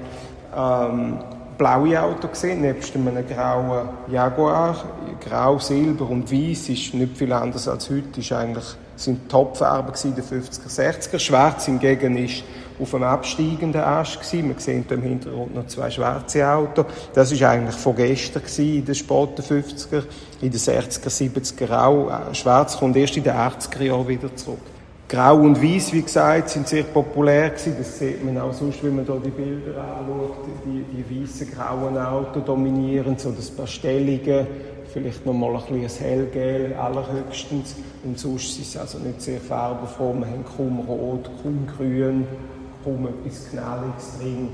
ähm, 0.56 1.18
blaue 1.58 2.02
Autos 2.02 2.40
sehen, 2.40 2.62
nebst 2.62 2.94
einem 2.94 3.26
grauen 3.26 3.88
Jaguar. 4.10 4.76
Grau, 5.20 5.58
Silber 5.58 6.08
und 6.08 6.30
Weiß 6.30 6.68
ist 6.68 6.94
nicht 6.94 7.16
viel 7.16 7.32
anders 7.32 7.68
als 7.68 7.90
heute. 7.90 8.20
Ist 8.20 8.32
eigentlich, 8.32 8.64
sind 8.96 9.28
Topfarben 9.28 9.92
der 10.14 10.24
50er, 10.24 10.68
60er. 10.68 11.18
Schwarz 11.18 11.66
hingegen 11.66 12.16
ist 12.16 12.44
auf 12.78 12.94
einem 12.94 13.04
absteigenden 13.04 13.80
Ast 13.80 14.20
gewesen. 14.20 14.48
Wir 14.48 14.60
sehen 14.60 14.84
im 14.88 15.02
Hintergrund 15.02 15.54
noch 15.54 15.66
zwei 15.66 15.90
schwarze 15.90 16.48
Autos. 16.48 16.86
Das 17.12 17.30
ist 17.30 17.42
eigentlich 17.42 17.76
von 17.76 17.94
gestern 17.94 18.42
gewesen, 18.42 18.76
in 18.76 18.84
den 18.84 18.94
späten 18.94 19.42
50er, 19.42 20.02
in 20.40 20.50
den 20.50 20.60
60er, 20.60 21.08
70er 21.08 21.84
auch. 21.84 22.10
Äh, 22.10 22.34
Schwarz 22.34 22.76
kommt 22.76 22.96
erst 22.96 23.16
in 23.16 23.24
den 23.24 23.34
80er 23.34 23.82
Jahren 23.82 24.08
wieder 24.08 24.34
zurück. 24.34 24.58
Grau 25.06 25.36
und 25.36 25.62
Weiß, 25.62 25.92
wie 25.92 26.02
gesagt, 26.02 26.48
sind 26.48 26.66
sehr 26.66 26.84
populär 26.84 27.50
gewesen. 27.50 27.76
Das 27.78 27.98
sieht 27.98 28.24
man 28.24 28.38
auch 28.38 28.54
sonst, 28.54 28.82
wenn 28.82 28.96
man 28.96 29.04
hier 29.04 29.20
die 29.24 29.30
Bilder 29.30 29.80
anschaut. 29.80 30.46
Die, 30.64 30.82
die 30.82 31.22
weißen, 31.22 31.50
grauen 31.52 31.96
Autos 31.98 32.42
dominieren, 32.44 33.16
so 33.18 33.30
das 33.30 33.50
Pastellige, 33.50 34.46
vielleicht 34.92 35.26
noch 35.26 35.34
mal 35.34 35.54
ein 35.54 35.80
bisschen 35.80 36.06
hellgel 36.06 36.74
allerhöchstens. 36.74 37.76
Und 38.02 38.18
sonst 38.18 38.58
ist 38.58 38.74
es 38.74 38.76
also 38.76 38.98
nicht 38.98 39.20
sehr 39.20 39.40
farbenfroh. 39.40 40.14
Wir 40.14 40.26
haben 40.26 40.44
kaum 40.56 40.80
Rot, 40.80 41.30
kaum 41.42 41.66
Grün, 41.76 42.26
kaum 42.84 43.08
etwas 43.08 43.50
Knalliges 43.50 44.18
drin. 44.18 44.48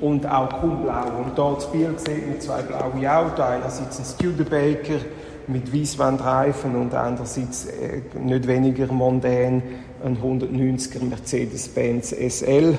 Und 0.00 0.26
auch 0.26 0.48
kaum 0.48 0.82
Blau. 0.82 1.06
Und 1.18 1.36
hier 1.36 1.54
das 1.54 1.70
Bild 1.70 2.00
sieht 2.00 2.28
man 2.28 2.40
zwei 2.40 2.62
blaue 2.62 3.12
Autos. 3.12 3.40
Einerseits 3.40 3.98
ein 3.98 4.04
Studebaker 4.04 4.98
mit 5.46 5.74
Weißwandreifen 5.74 6.76
und 6.76 6.94
andererseits 6.94 7.66
äh, 7.66 8.00
nicht 8.18 8.46
weniger 8.46 8.86
mondän 8.92 9.62
ein 10.02 10.16
190er 10.16 11.04
Mercedes-Benz 11.04 12.12
SL, 12.12 12.78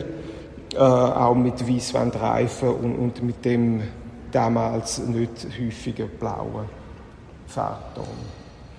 äh, 0.73 0.77
auch 0.77 1.35
mit 1.35 1.67
Weißwandreifen 1.67 2.69
und, 2.69 2.95
und 2.95 3.23
mit 3.23 3.45
dem 3.45 3.81
damals 4.31 4.99
nicht 4.99 5.47
häufigen 5.59 6.09
blauen 6.19 6.65
Farbton. 7.47 8.05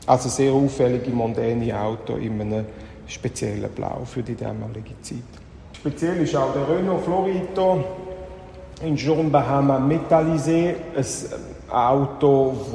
Also 0.07 0.29
sehr 0.29 0.53
auffällige 0.53 1.11
mondäne 1.11 1.79
Auto 1.79 2.17
in 2.17 2.41
einem 2.41 2.65
speziellen 3.13 3.71
Blau 3.71 4.03
für 4.05 4.23
die 4.23 4.35
damalige 4.35 5.01
Zeit. 5.03 5.19
Speziell 5.77 6.23
ist 6.23 6.35
auch 6.37 6.53
der 6.53 6.69
Renault 6.69 7.03
Florito 7.05 7.85
in 8.85 8.97
Jaune 8.97 9.31
Bahama 9.31 9.79
Metallisé, 9.79 10.75
ein 10.97 11.05
Auto, 11.71 12.55
das 12.57 12.75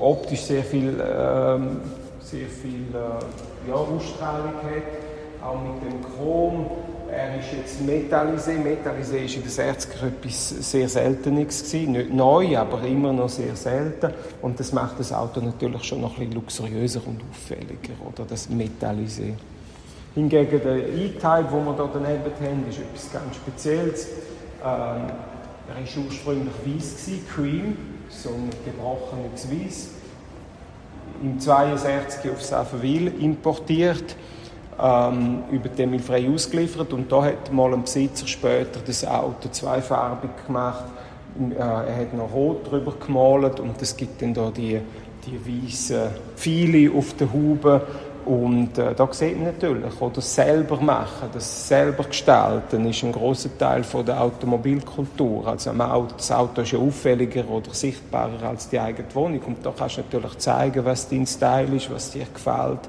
optisch 0.00 0.42
sehr 0.42 0.62
viel, 0.62 1.00
ähm, 1.00 1.80
sehr 2.20 2.46
viel 2.46 2.86
äh, 2.92 3.68
ja, 3.68 3.74
Ausstrahlung 3.74 4.54
hat, 4.62 5.44
auch 5.44 5.58
mit 5.62 5.82
dem 5.82 6.00
Chrom. 6.02 6.66
Er 7.10 7.38
ist 7.38 7.52
jetzt 7.52 7.80
Metallisé. 7.80 8.58
Metallisé 8.58 9.24
ist 9.24 9.36
in 9.36 9.42
den 9.42 9.50
60er 9.50 10.06
etwas 10.08 10.48
sehr 10.70 10.88
Seltenes 10.88 11.62
gewesen. 11.62 11.92
Nicht 11.92 12.12
neu, 12.12 12.58
aber 12.58 12.82
immer 12.82 13.12
noch 13.12 13.28
sehr 13.28 13.54
selten. 13.54 14.12
Und 14.42 14.58
das 14.60 14.72
macht 14.72 14.98
das 14.98 15.12
Auto 15.12 15.40
natürlich 15.40 15.84
schon 15.84 16.00
noch 16.00 16.14
ein 16.14 16.18
bisschen 16.18 16.32
luxuriöser 16.34 17.00
und 17.06 17.20
auffälliger, 17.30 17.94
oder? 18.04 18.24
Das 18.28 18.48
Metallisé. 18.50 19.34
Hingegen 20.16 20.62
der 20.62 20.78
E-Type, 20.78 21.44
den 21.52 21.66
wir 21.66 21.76
hier 21.76 21.90
daneben 21.92 22.32
haben, 22.40 22.64
ist 22.70 22.78
etwas 22.78 23.12
ganz 23.12 23.36
Spezielles. 23.36 24.08
Ähm, 24.64 25.10
er 25.68 25.74
war 25.74 26.04
ursprünglich 26.06 26.54
weiß, 26.64 27.10
Cream, 27.34 27.76
so 28.08 28.30
ein 28.30 28.48
gebrochenes 28.64 29.50
Weiß. 29.50 29.88
Im 31.22 31.38
62 31.38 32.30
auf 32.30 32.42
Saffenwil 32.42 33.12
importiert, 33.20 34.16
ähm, 34.82 35.42
über 35.50 35.68
den 35.68 35.90
Emil 35.90 36.00
frei 36.00 36.30
ausgeliefert 36.30 36.94
und 36.94 37.12
da 37.12 37.22
hat 37.22 37.52
mal 37.52 37.74
ein 37.74 37.82
Besitzer 37.82 38.26
später 38.26 38.80
das 38.86 39.06
Auto 39.06 39.50
zweifarbig 39.50 40.30
gemacht. 40.46 40.84
Äh, 41.38 41.60
er 41.60 41.94
hat 41.94 42.14
noch 42.14 42.32
rot 42.32 42.70
drüber 42.70 42.94
gemalt 42.98 43.60
und 43.60 43.82
es 43.82 43.94
gibt 43.94 44.22
dann 44.22 44.32
da 44.32 44.50
die, 44.50 44.80
die 45.26 45.66
weißen 45.68 46.08
Pfeile 46.36 46.90
auf 46.96 47.12
der 47.12 47.30
Haube 47.30 47.82
und 48.26 48.76
äh, 48.76 48.92
da 48.92 49.08
sieht 49.12 49.36
man 49.36 49.46
natürlich, 49.46 50.00
oder 50.00 50.14
das 50.16 50.34
selber 50.34 50.80
machen, 50.80 51.28
das 51.32 51.68
selber 51.68 52.02
gestalten, 52.02 52.84
ist 52.88 53.04
ein 53.04 53.12
großer 53.12 53.56
Teil 53.56 53.84
von 53.84 54.04
der 54.04 54.20
Automobilkultur. 54.20 55.46
Also 55.46 55.70
das 55.72 56.32
Auto 56.32 56.62
ist 56.62 56.72
ja 56.72 56.78
auffälliger 56.80 57.48
oder 57.48 57.72
sichtbarer 57.72 58.48
als 58.48 58.68
die 58.68 58.80
eigene 58.80 59.14
Wohnung. 59.14 59.40
Und 59.46 59.64
da 59.64 59.72
kannst 59.76 59.98
du 59.98 60.00
natürlich 60.00 60.38
zeigen, 60.38 60.84
was 60.84 61.08
dein 61.08 61.24
Style 61.24 61.76
ist, 61.76 61.88
was 61.88 62.10
dir 62.10 62.26
gefällt, 62.34 62.80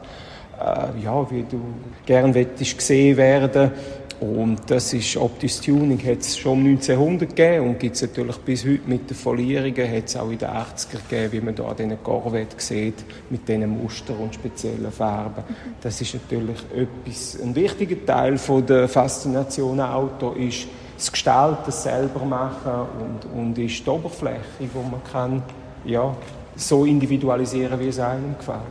äh, 0.59 1.03
ja, 1.03 1.29
wie 1.29 1.43
du 1.43 1.61
gern 2.03 2.33
gesehen 2.33 3.15
werden 3.15 3.71
und 4.19 4.57
das 4.67 4.93
ist, 4.93 5.15
optisches 5.15 5.61
Tuning 5.61 5.99
hat 6.03 6.21
es 6.21 6.37
schon 6.37 6.59
1900 6.59 7.29
gegeben 7.29 7.67
und 7.67 7.79
gibt 7.79 7.95
es 7.95 8.01
natürlich 8.01 8.37
bis 8.37 8.65
heute 8.65 8.81
mit 8.87 9.07
den 9.09 9.15
Folierungen, 9.15 9.91
hat 9.95 10.05
es 10.05 10.17
auch 10.17 10.31
in 10.31 10.39
den 10.39 10.49
80er 10.49 11.07
gegeben, 11.07 11.31
wie 11.33 11.41
man 11.41 11.55
hier 11.55 11.65
an 11.65 11.75
diesen 11.77 12.03
Corvette 12.03 12.55
sieht, 12.57 13.05
mit 13.29 13.47
diesen 13.47 13.69
Mustern 13.69 14.17
und 14.17 14.33
speziellen 14.33 14.91
Farben. 14.91 15.43
Das 15.81 16.01
ist 16.01 16.15
natürlich 16.15 16.57
etwas, 16.75 17.39
ein 17.41 17.55
wichtiger 17.55 18.05
Teil 18.07 18.39
von 18.39 18.65
der 18.65 18.87
Faszination 18.87 19.79
Auto 19.79 20.31
ist 20.31 20.67
das 20.97 21.11
Gestalten, 21.11 21.61
das 21.67 21.83
selber 21.83 22.25
machen 22.25 22.87
und, 22.99 23.39
und 23.39 23.57
ist 23.59 23.85
die 23.85 23.89
Oberfläche, 23.89 24.41
wo 24.73 24.81
man 24.81 25.03
kann, 25.11 25.43
ja, 25.85 26.15
so 26.55 26.85
individualisieren, 26.85 27.79
wie 27.79 27.89
es 27.89 27.99
einem 27.99 28.35
gefällt. 28.35 28.61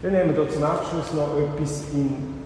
Dann 0.00 0.14
haben 0.14 0.28
wir 0.28 0.44
hier 0.44 0.50
zum 0.50 0.62
Abschluss 0.62 1.12
noch 1.12 1.36
etwas 1.36 1.82
in 1.92 2.45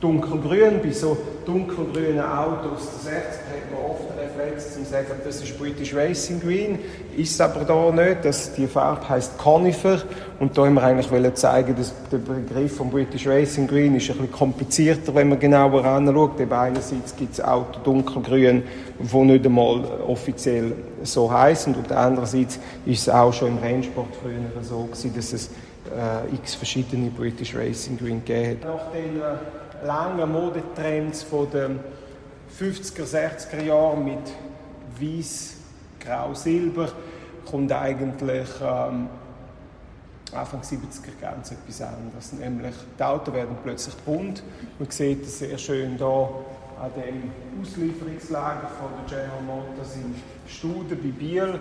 dunkelgrün. 0.00 0.80
Bei 0.82 0.90
so 0.90 1.16
dunkelgrünen 1.44 2.20
Autos 2.20 2.88
der 3.04 3.12
60 3.12 3.40
hat 3.42 3.72
man 3.72 3.90
oft 3.90 4.02
den 4.10 4.18
Reflex 4.18 4.74
zu 4.74 4.84
sagen, 4.84 5.06
das 5.24 5.42
ist 5.42 5.58
British 5.58 5.94
Racing 5.94 6.40
Green. 6.40 6.78
Ist 7.16 7.32
es 7.32 7.40
aber 7.40 7.64
da 7.64 7.90
nicht. 7.90 8.24
Das, 8.24 8.52
die 8.54 8.66
Farbe 8.66 9.08
heißt 9.08 9.38
Conifer. 9.38 10.02
Und 10.38 10.56
da 10.56 10.62
wollen 10.62 10.74
wir 10.74 10.82
eigentlich 10.82 11.34
zeigen, 11.34 11.74
dass 11.76 11.92
der 12.12 12.18
Begriff 12.18 12.76
von 12.76 12.90
British 12.90 13.26
Racing 13.26 13.66
Green 13.66 13.96
ist 13.96 14.10
ein 14.10 14.16
bisschen 14.16 14.32
komplizierter, 14.32 15.14
wenn 15.14 15.30
man 15.30 15.38
genauer 15.38 15.84
anschaut. 15.84 16.38
Eben 16.40 16.52
einerseits 16.52 17.16
gibt 17.16 17.32
es 17.32 17.40
Auto 17.40 17.80
dunkelgrün, 17.82 18.62
wo 18.98 19.24
nicht 19.24 19.44
einmal 19.44 19.84
offiziell 20.06 20.72
so 21.02 21.30
heißen 21.30 21.74
und 21.74 21.92
andererseits 21.92 22.58
ist 22.84 23.02
es 23.02 23.08
auch 23.08 23.32
schon 23.32 23.48
im 23.48 23.58
Rennsport 23.58 24.08
früher 24.20 24.62
so 24.62 24.84
gewesen, 24.84 25.12
dass 25.14 25.32
es 25.32 25.50
äh, 25.88 26.34
x 26.34 26.54
verschiedene 26.54 27.10
British 27.10 27.54
Racing 27.54 27.98
Green 27.98 28.24
gegeben 28.24 28.58
hat. 28.62 28.68
Nach 28.68 28.92
den 28.92 29.16
äh, 29.16 29.67
langen 29.84 30.32
Modetrends 30.32 31.22
von 31.22 31.50
den 31.50 31.80
50er, 32.58 33.04
60er 33.04 33.62
Jahren 33.62 34.04
mit 34.04 34.32
weiß, 35.00 35.56
grau, 36.00 36.34
silber 36.34 36.90
kommt 37.44 37.72
eigentlich 37.72 38.48
ähm, 38.60 39.08
Anfang 40.32 40.60
70er 40.60 41.20
ganz 41.20 41.52
etwas 41.52 41.80
anderes. 41.80 42.32
Nämlich 42.32 42.74
die 42.98 43.02
Autos 43.02 43.32
werden 43.32 43.56
plötzlich 43.62 43.94
bunt. 43.96 44.42
Man 44.78 44.90
sieht 44.90 45.24
das 45.24 45.38
sehr 45.38 45.56
schön 45.56 45.96
hier 45.96 46.06
an 46.80 46.90
dem 46.94 47.30
Auslieferungslager 47.60 48.68
von 48.68 48.90
der 49.08 49.18
General 49.18 49.42
Motors 49.42 49.96
in 49.96 50.14
Studen 50.46 50.98
bei 51.02 51.08
Biel 51.08 51.60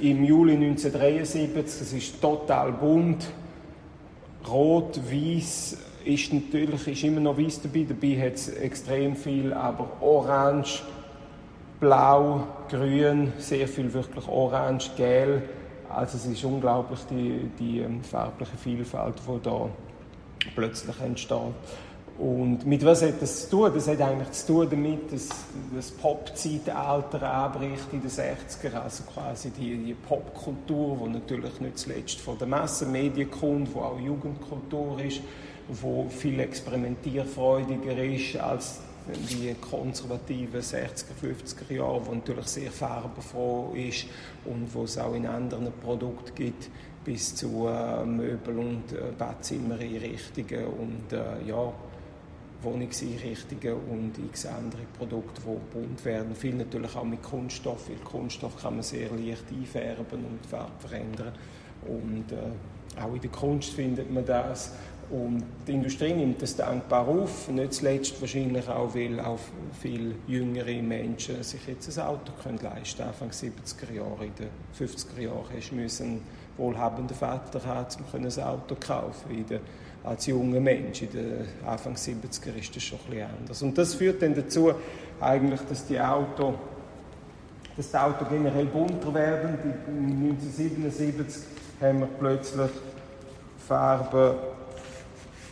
im 0.00 0.24
Juli 0.24 0.54
1973. 0.54 1.82
Es 1.82 1.92
ist 1.92 2.20
total 2.20 2.72
bunt. 2.72 3.30
Rot, 4.48 4.98
weiß 5.10 5.76
ist 6.14 6.32
natürlich 6.32 6.88
ist 6.88 7.04
immer 7.04 7.20
noch 7.20 7.38
weiß 7.38 7.62
dabei. 7.62 7.86
Dabei 7.88 8.26
hat 8.26 8.34
es 8.34 8.48
extrem 8.48 9.16
viel, 9.16 9.52
aber 9.52 9.88
orange, 10.00 10.82
blau, 11.80 12.46
grün, 12.68 13.32
sehr 13.38 13.66
viel 13.66 13.92
wirklich 13.92 14.28
orange, 14.28 14.90
gelb. 14.96 15.48
Also 15.88 16.16
es 16.18 16.26
ist 16.26 16.44
unglaublich 16.44 17.00
die, 17.10 17.50
die 17.58 17.80
ähm, 17.80 18.02
farbliche 18.02 18.56
Vielfalt, 18.56 19.16
die 19.26 19.42
da 19.42 19.68
plötzlich 20.54 21.00
entsteht. 21.00 21.54
Und 22.20 22.66
mit 22.66 22.84
was 22.84 23.00
hat 23.00 23.22
das 23.22 23.48
zu 23.48 23.56
tun? 23.56 23.70
Das 23.74 23.88
hat 23.88 24.00
eigentlich 24.02 24.30
zu 24.32 24.46
tun 24.46 24.68
damit, 24.70 25.10
dass 25.10 25.30
das 25.74 25.90
Pop-Zeitalter 25.90 27.22
anbricht 27.22 27.86
in 27.92 28.02
den 28.02 28.10
60er, 28.10 28.74
also 28.74 29.04
quasi 29.04 29.50
die, 29.50 29.78
die 29.78 29.94
Popkultur, 29.94 30.98
die 31.02 31.12
natürlich 31.12 31.60
nicht 31.60 31.78
zuletzt 31.78 32.20
von 32.20 32.36
den 32.36 32.50
Massenmedien 32.50 33.30
kommt, 33.30 33.74
wo 33.74 33.80
auch 33.80 33.98
Jugendkultur 33.98 35.00
ist, 35.00 35.22
wo 35.68 36.08
viel 36.08 36.40
experimentierfreudiger 36.40 38.02
ist 38.02 38.36
als 38.36 38.80
die 39.12 39.54
konservativen 39.60 40.60
60er, 40.60 41.14
50er 41.20 41.74
Jahre, 41.74 42.06
wo 42.06 42.14
natürlich 42.14 42.46
sehr 42.46 42.70
farbenfroh 42.70 43.72
ist 43.74 44.06
und 44.44 44.72
wo 44.74 44.84
es 44.84 44.98
auch 44.98 45.14
in 45.14 45.26
anderen 45.26 45.72
Produkten 45.82 46.34
gibt, 46.34 46.70
bis 47.04 47.34
zu 47.34 47.66
äh, 47.68 48.04
Möbel- 48.04 48.58
und 48.58 48.92
äh, 48.92 49.12
Badzimmereinrichtungen 49.16 50.66
und 50.66 51.12
äh, 51.12 51.46
ja, 51.46 51.72
Wohnungseinrichtungen 52.62 53.74
und 53.90 54.12
x 54.18 54.44
andere 54.44 54.82
Produkte, 54.98 55.40
die 55.40 55.78
bunt 55.78 56.04
werden. 56.04 56.34
Viel 56.34 56.56
natürlich 56.56 56.94
auch 56.94 57.04
mit 57.04 57.22
Kunststoff, 57.22 57.88
weil 57.88 57.96
Kunststoff 57.96 58.60
kann 58.60 58.74
man 58.74 58.82
sehr 58.82 59.08
leicht 59.10 59.44
einfärben 59.50 60.24
und 60.24 60.46
Farbe 60.46 60.72
verändern. 60.78 61.32
Und 61.86 62.32
äh, 62.32 63.00
auch 63.00 63.14
in 63.14 63.20
der 63.20 63.30
Kunst 63.30 63.70
findet 63.70 64.10
man 64.12 64.26
das. 64.26 64.74
Und 65.10 65.42
die 65.66 65.72
Industrie 65.72 66.12
nimmt 66.12 66.40
das 66.40 66.54
dankbar 66.54 67.08
auf, 67.08 67.48
nicht 67.48 67.74
zuletzt 67.74 68.20
wahrscheinlich 68.20 68.68
auch, 68.68 68.94
weil 68.94 69.18
auch 69.18 69.40
viele 69.80 70.14
jüngere 70.28 70.80
Menschen 70.82 71.42
sich 71.42 71.66
jetzt 71.66 71.98
ein 71.98 72.06
Auto 72.06 72.32
können 72.40 72.60
leisten 72.62 72.98
können. 72.98 73.08
Anfang 73.08 73.30
70er 73.30 73.92
Jahre, 73.92 74.26
in 74.26 74.34
den 74.36 74.48
50er 74.78 75.20
Jahren 75.20 75.46
hast 75.56 75.70
du 75.70 76.04
einen 76.04 76.22
wohlhabenden 76.56 77.16
Vater 77.16 77.64
haben, 77.64 77.86
um 78.12 78.24
ein 78.24 78.42
Auto 78.42 78.74
zu 78.76 78.80
kaufen. 78.86 79.44
als 80.04 80.26
junger 80.26 80.60
Mensch, 80.60 81.02
in 81.02 81.10
den 81.10 81.44
Anfang 81.66 81.94
70er 81.94 82.56
ist 82.58 82.76
das 82.76 82.82
schon 82.82 82.98
ein 83.00 83.10
bisschen 83.10 83.30
anders. 83.40 83.62
Und 83.62 83.76
das 83.76 83.94
führt 83.94 84.22
dann 84.22 84.34
dazu, 84.34 84.72
eigentlich, 85.20 85.60
dass 85.68 85.86
die 85.86 86.00
Auto 86.00 86.54
dass 87.76 87.90
die 87.90 87.96
Autos 87.96 88.28
generell 88.28 88.66
bunter 88.66 89.14
werden. 89.14 89.58
1977 89.86 91.42
haben 91.80 92.00
wir 92.00 92.08
plötzlich 92.18 92.70
Farben 93.66 94.34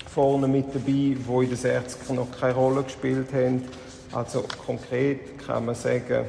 vorne 0.09 0.49
mit 0.49 0.75
dabei, 0.75 0.83
die 0.87 1.13
in 1.13 1.49
den 1.49 1.57
60 1.57 2.11
noch 2.11 2.29
keine 2.39 2.55
Rolle 2.55 2.83
gespielt 2.83 3.33
haben. 3.33 3.63
Also 4.13 4.45
konkret 4.65 5.39
kann 5.47 5.67
man 5.67 5.75
sagen, 5.75 6.27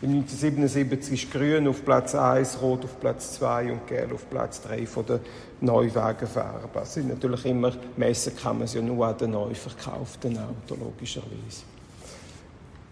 in 0.00 0.10
1977 0.10 1.24
ist 1.24 1.32
Grün 1.32 1.66
auf 1.66 1.84
Platz 1.84 2.14
1, 2.14 2.62
Rot 2.62 2.84
auf 2.84 3.00
Platz 3.00 3.32
2 3.32 3.72
und 3.72 3.86
Gelb 3.88 4.14
auf 4.14 4.30
Platz 4.30 4.62
3 4.62 4.86
von 4.86 5.04
der 5.04 5.20
Neuwagenfarben. 5.60 6.70
Das 6.72 6.94
sind 6.94 7.08
natürlich 7.08 7.44
immer, 7.46 7.72
messen 7.96 8.36
kann 8.36 8.58
man 8.58 8.66
es 8.66 8.74
ja 8.74 8.80
nur 8.80 9.04
an 9.04 9.18
den 9.18 9.32
neu 9.32 9.52
verkauften 9.54 10.38
Autos, 10.38 10.78
logischerweise. 10.78 11.64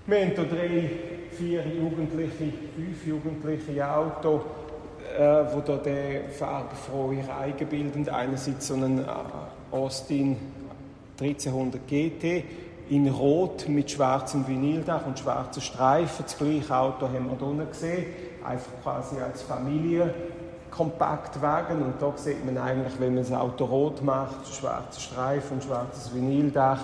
Wir 0.09 0.21
haben 0.21 0.33
hier 0.35 0.45
drei, 0.45 0.91
vier 1.31 1.65
Jugendliche, 1.67 2.53
fünf 2.75 3.07
jugendliche 3.07 3.89
Autos, 3.89 4.43
äh, 5.17 5.45
wo 5.53 5.61
da 5.61 5.81
farbenfrohe 6.31 7.27
Reigen 7.29 7.69
bilden. 7.69 8.09
Einerseits 8.09 8.67
so 8.67 8.75
einen 8.75 8.99
äh, 8.99 9.03
Austin 9.71 10.37
1300 11.21 11.87
GT 11.87 12.45
in 12.89 13.09
Rot 13.09 13.69
mit 13.69 13.91
schwarzem 13.91 14.47
Vinyldach 14.47 15.07
und 15.07 15.19
schwarzen 15.19 15.61
Streifen. 15.61 16.25
Das 16.25 16.37
gleiche 16.39 16.77
Auto 16.77 17.07
haben 17.07 17.29
wir 17.29 17.55
hier 17.55 17.67
gesehen, 17.67 18.07
einfach 18.45 18.73
quasi 18.83 19.21
als 19.21 19.43
Familie. 19.43 20.15
Kompaktwagen 20.71 21.83
und 21.83 21.95
da 22.03 22.13
sieht 22.17 22.45
man 22.45 22.59
eigentlich, 22.59 22.93
wenn 23.01 23.15
man 23.15 23.25
das 23.25 23.33
Auto 23.33 23.65
rot 23.65 24.03
macht, 24.03 24.47
schwarze 24.53 25.01
Streifen 25.01 25.55
und 25.57 25.65
schwarzes 25.65 26.15
Vinyldach, 26.15 26.81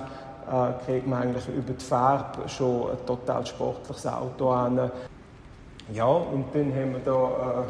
äh, 0.51 0.85
kriegt 0.87 1.07
man 1.07 1.23
eigentlich 1.23 1.47
über 1.49 1.75
die 1.75 1.85
Farbe 1.85 2.49
schon 2.49 2.93
ein 2.93 3.07
total 3.07 3.45
sportliches 3.45 4.07
Auto 4.07 4.51
an. 4.51 4.91
Ja, 5.93 6.07
und 6.07 6.47
dann 6.55 6.73
haben 6.73 6.93
wir 6.93 7.01
hier 7.05 7.67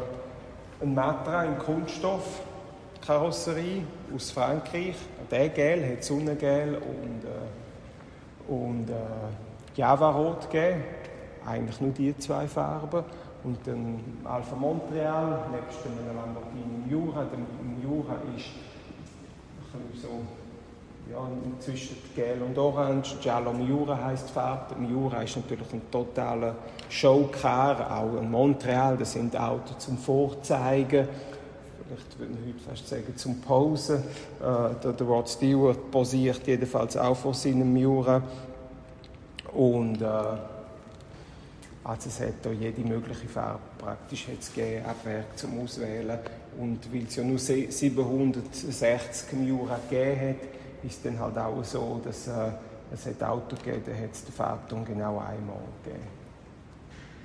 äh, 0.81 0.83
ein 0.83 0.93
Matra 0.95 1.43
in 1.43 1.57
Kunststoff 1.59 2.41
Karosserie 3.05 3.83
aus 4.15 4.31
Frankreich. 4.31 4.95
Der 5.29 5.49
Gel 5.49 5.91
hat 5.91 6.03
Sonnengel 6.03 6.75
und, 6.75 7.23
äh, 7.25 8.51
und 8.51 8.89
äh, 8.89 8.93
Java-Rot 9.75 10.49
gegeben. 10.49 10.83
Eigentlich 11.45 11.81
nur 11.81 11.91
die 11.91 12.17
zwei 12.17 12.47
Farben. 12.47 13.03
Und 13.43 13.57
dann 13.67 13.99
Alfa 14.23 14.55
Montreal, 14.55 15.47
nebst 15.51 15.79
einem 15.85 16.15
Lamborghini 16.15 16.89
Jura. 16.89 17.25
Der 17.25 17.83
Jura 17.83 18.15
ist 18.37 20.01
so 20.01 20.21
ja, 21.11 21.27
zwischen 21.59 21.97
Gel 22.15 22.41
und 22.41 22.57
Orange. 22.57 23.17
Giallo 23.21 23.51
Miura 23.51 24.01
heisst 24.01 24.29
die 24.29 24.33
Farbe. 24.33 24.75
Miura 24.75 25.23
ist 25.23 25.35
natürlich 25.35 25.73
ein 25.73 25.81
totaler 25.91 26.55
Showcar, 26.87 27.99
auch 27.99 28.17
in 28.17 28.31
Montreal. 28.31 28.95
Das 28.95 29.11
sind 29.11 29.37
Autos 29.37 29.79
zum 29.79 29.97
Vorzeigen 29.97 31.09
vielleicht 31.93 32.19
würde 32.19 32.33
ich 32.33 32.53
heute 32.53 32.69
fast 32.69 32.87
sagen, 32.87 33.15
zum 33.15 33.41
Posen. 33.41 33.97
Äh, 33.97 34.93
der, 34.93 35.07
Rod 35.07 35.29
Stewart 35.29 35.91
posiert 35.91 36.45
jedenfalls 36.45 36.97
auch 36.97 37.15
vor 37.15 37.33
seinem 37.33 37.75
Jura. 37.75 38.21
Und 39.53 40.01
äh, 40.01 40.05
also 41.83 42.09
es 42.09 42.19
hat 42.19 42.33
hier 42.43 42.53
jede 42.53 42.81
mögliche 42.81 43.27
Farbe 43.27 43.59
praktisch 43.77 44.27
gegeben, 44.27 44.85
Abwerk 44.85 45.37
zum 45.37 45.59
Auswählen. 45.61 46.19
Und 46.57 46.93
weil 46.93 47.03
es 47.03 47.15
ja 47.15 47.23
nur 47.23 47.39
760 47.39 49.33
im 49.33 49.47
Jura 49.47 49.79
gegeben 49.89 50.29
hat, 50.29 50.35
ist 50.83 50.97
es 50.97 51.01
dann 51.03 51.19
halt 51.19 51.37
auch 51.37 51.63
so, 51.63 52.01
dass 52.03 52.27
äh, 52.27 52.51
es 52.93 53.05
hat 53.05 53.23
Auto 53.23 53.55
gegeben, 53.55 53.83
da 53.85 53.91
hat 53.91 54.11
es 54.13 54.23
den 54.23 54.33
Farbton 54.33 54.85
genau 54.85 55.19
einmal 55.19 55.57
gegeben. 55.83 56.22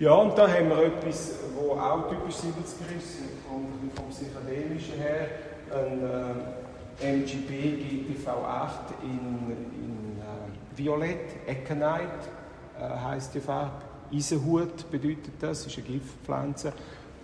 Ja, 0.00 0.12
und 0.12 0.38
da 0.38 0.46
haben 0.46 0.68
wir 0.68 0.84
etwas, 0.84 1.32
das 1.56 1.78
auch 1.78 2.08
typisch 2.08 2.36
70er 2.36 2.96
ist, 2.96 3.18
vom, 3.48 3.66
vom 3.96 4.08
Psychedelischen 4.10 4.94
her, 4.94 5.28
ein 5.72 6.00
äh, 7.00 7.14
MGB 7.16 7.82
GTV8 7.82 9.02
in, 9.02 9.50
in 9.74 10.18
äh, 10.20 10.78
Violett, 10.78 11.48
Econite 11.48 12.28
äh, 12.78 12.88
heisst 12.88 13.34
die 13.34 13.40
Farbe. 13.40 13.82
Eisenhut 14.12 14.88
bedeutet 14.88 15.32
das, 15.40 15.66
ist 15.66 15.76
eine 15.78 15.86
Giftpflanze. 15.88 16.72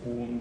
Und 0.05 0.41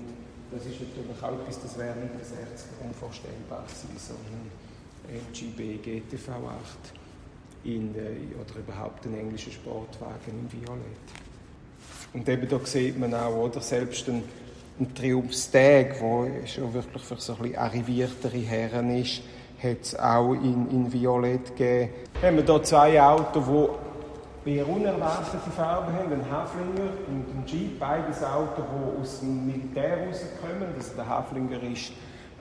das 0.51 0.65
ist 0.65 0.81
natürlich 0.81 1.21
auch 1.21 1.39
etwas, 1.39 1.61
das 1.61 1.77
wäre 1.77 1.93
in 1.93 2.09
den 2.09 2.17
60 2.17 2.67
unvorstellbar 2.83 3.61
gewesen, 3.61 3.89
so 3.95 4.15
ein 4.15 5.19
MGB 5.29 6.01
GTV8 6.01 6.95
in, 7.63 7.93
äh, 7.93 8.33
oder 8.41 8.59
überhaupt 8.59 9.05
ein 9.05 9.13
englischer 9.19 9.51
Sportwagen 9.51 10.31
in 10.31 10.51
Violett. 10.51 11.22
Und 12.13 12.29
eben 12.29 12.47
da 12.47 12.59
sieht 12.63 12.99
man 12.99 13.13
auch, 13.13 13.35
oder, 13.35 13.59
selbst 13.59 14.07
ein, 14.07 14.23
ein 14.79 14.93
Triumphstag, 14.93 15.99
der 15.99 16.47
schon 16.47 16.73
wirklich 16.73 17.03
für 17.03 17.19
so 17.19 17.33
ein 17.33 17.39
bisschen 17.39 17.57
arriviertere 17.57 18.37
Herren 18.37 18.95
ist, 18.95 19.21
hat 19.61 19.81
es 19.81 19.99
auch 19.99 20.33
in, 20.33 20.69
in 20.69 20.93
Violett 20.93 21.55
gegeben. 21.55 21.91
Haben 22.21 22.37
wir 22.37 22.45
hier 22.45 22.63
zwei 22.63 23.01
Autos, 23.01 23.69
die 24.45 24.57
eher 24.57 24.67
unerwartete 24.67 25.49
Farben 25.55 25.93
haben, 25.93 26.13
ein 26.13 26.31
Haflinger 26.31 26.91
und 27.07 27.25
ein 27.29 27.43
Jeep, 27.47 27.79
beides 27.79 28.21
Autos, 28.23 28.65
die 28.69 29.01
aus 29.01 29.19
dem 29.21 29.45
Militär 29.47 30.05
rauskommen. 30.05 30.67
Also 30.75 30.93
der 30.95 31.07
Haflinger 31.07 31.63
ist, 31.63 31.93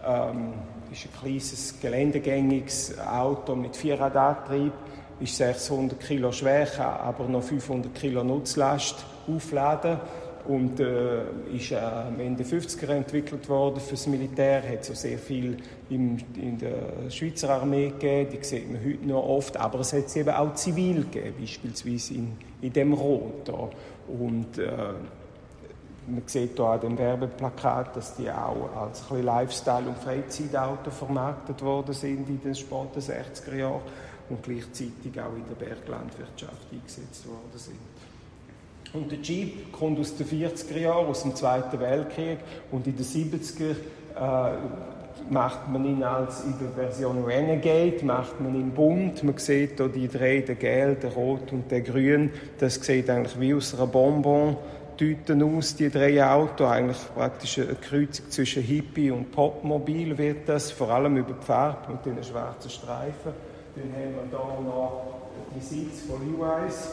ähm, 0.04 0.52
ist 0.90 1.06
ein 1.06 1.20
kleines, 1.20 1.80
geländegängiges 1.80 2.98
Auto 2.98 3.54
mit 3.54 3.74
Vierradantrieb, 3.76 4.72
ist 5.20 5.36
600 5.36 5.98
Kilo 6.00 6.32
schwer, 6.32 6.68
aber 6.78 7.24
noch 7.24 7.42
500 7.42 7.94
Kilo 7.94 8.24
Nutzlast 8.24 9.06
aufladen 9.28 9.98
und 10.46 10.80
äh, 10.80 11.22
ist 11.54 11.70
äh, 11.70 11.76
am 11.76 12.18
Ende 12.18 12.42
50er 12.42 12.88
entwickelt 12.88 13.48
worden 13.48 13.80
für 13.80 13.92
das 13.92 14.06
Militär. 14.06 14.62
Hat 14.68 14.84
so 14.84 14.94
sehr 14.94 15.18
viel 15.18 15.56
im, 15.88 16.18
in 16.34 16.58
der 16.58 17.10
Schweizer 17.10 17.50
Armee 17.50 17.90
gegeben, 17.90 18.30
die 18.32 18.44
sieht 18.44 18.70
man 18.70 18.84
heute 18.84 19.06
noch 19.06 19.22
oft, 19.22 19.56
aber 19.56 19.80
es 19.80 19.92
hat 19.92 20.10
sie 20.10 20.20
eben 20.20 20.30
auch 20.30 20.54
zivil 20.54 21.02
gegeben, 21.02 21.34
beispielsweise 21.40 22.14
in, 22.14 22.36
in 22.60 22.72
dem 22.72 22.92
Rot. 22.92 23.46
Da. 23.48 23.68
Und 24.08 24.58
äh, 24.58 24.68
man 26.06 26.22
sieht 26.26 26.56
hier 26.56 26.64
an 26.64 26.80
dem 26.80 26.98
Werbeplakat, 26.98 27.96
dass 27.96 28.16
die 28.16 28.28
auch 28.28 28.76
als 28.76 29.04
Lifestyle- 29.10 29.88
und 29.88 29.98
Freizeitauto 29.98 30.90
vermarktet 30.90 31.62
worden 31.62 31.94
sind 31.94 32.28
in 32.28 32.40
den 32.40 32.54
späten 32.54 32.98
60er 32.98 33.54
Jahren 33.54 33.82
und 34.28 34.42
gleichzeitig 34.42 35.20
auch 35.20 35.34
in 35.36 35.46
der 35.48 35.54
Berglandwirtschaft 35.54 36.66
eingesetzt 36.72 37.26
worden 37.28 37.56
sind. 37.56 37.78
Und 38.92 39.10
der 39.10 39.18
Jeep 39.20 39.72
kommt 39.72 39.98
aus 39.98 40.16
den 40.16 40.26
40er 40.26 40.78
Jahren, 40.78 41.06
aus 41.06 41.22
dem 41.22 41.34
Zweiten 41.34 41.80
Weltkrieg. 41.80 42.38
Und 42.70 42.86
in 42.86 42.96
den 42.96 43.04
70er 43.04 43.70
äh, 43.70 44.52
macht 45.30 45.68
man 45.68 45.84
ihn 45.86 46.02
als 46.02 46.44
in 46.44 46.54
der 46.58 46.70
Version 46.70 47.24
Renegade, 47.24 48.04
macht 48.04 48.38
man 48.40 48.54
ihn 48.54 48.70
bunt. 48.70 49.24
Man 49.24 49.38
sieht 49.38 49.78
hier 49.78 49.88
die 49.88 50.08
drei, 50.08 50.40
der 50.40 50.56
Gel, 50.56 50.96
der 50.96 51.12
Rot 51.12 51.52
und 51.52 51.70
der 51.70 51.80
Grün. 51.80 52.30
Das 52.58 52.74
sieht 52.74 53.08
eigentlich 53.08 53.38
wie 53.40 53.54
aus 53.54 53.74
einer 53.74 53.86
Bonbon. 53.86 54.56
Tüten 54.98 55.42
aus, 55.42 55.74
die 55.74 55.88
drei 55.88 56.22
Autos. 56.24 56.68
Eigentlich 56.68 57.14
praktisch 57.14 57.58
eine 57.58 57.74
Kreuzung 57.76 58.30
zwischen 58.30 58.62
Hippie 58.62 59.10
und 59.10 59.32
Popmobil 59.32 60.16
wird 60.18 60.48
das, 60.48 60.70
vor 60.70 60.90
allem 60.90 61.16
über 61.16 61.32
die 61.32 61.44
Farbe 61.44 61.92
mit 61.92 62.04
den 62.04 62.22
schwarzen 62.22 62.70
Streifen. 62.70 63.32
Dann 63.74 63.84
haben 63.84 64.30
wir 64.30 64.38
hier 64.38 64.64
noch 64.66 65.02
die 65.56 65.60
Sitz 65.60 66.02
von 66.06 66.20
Levi's 66.20 66.90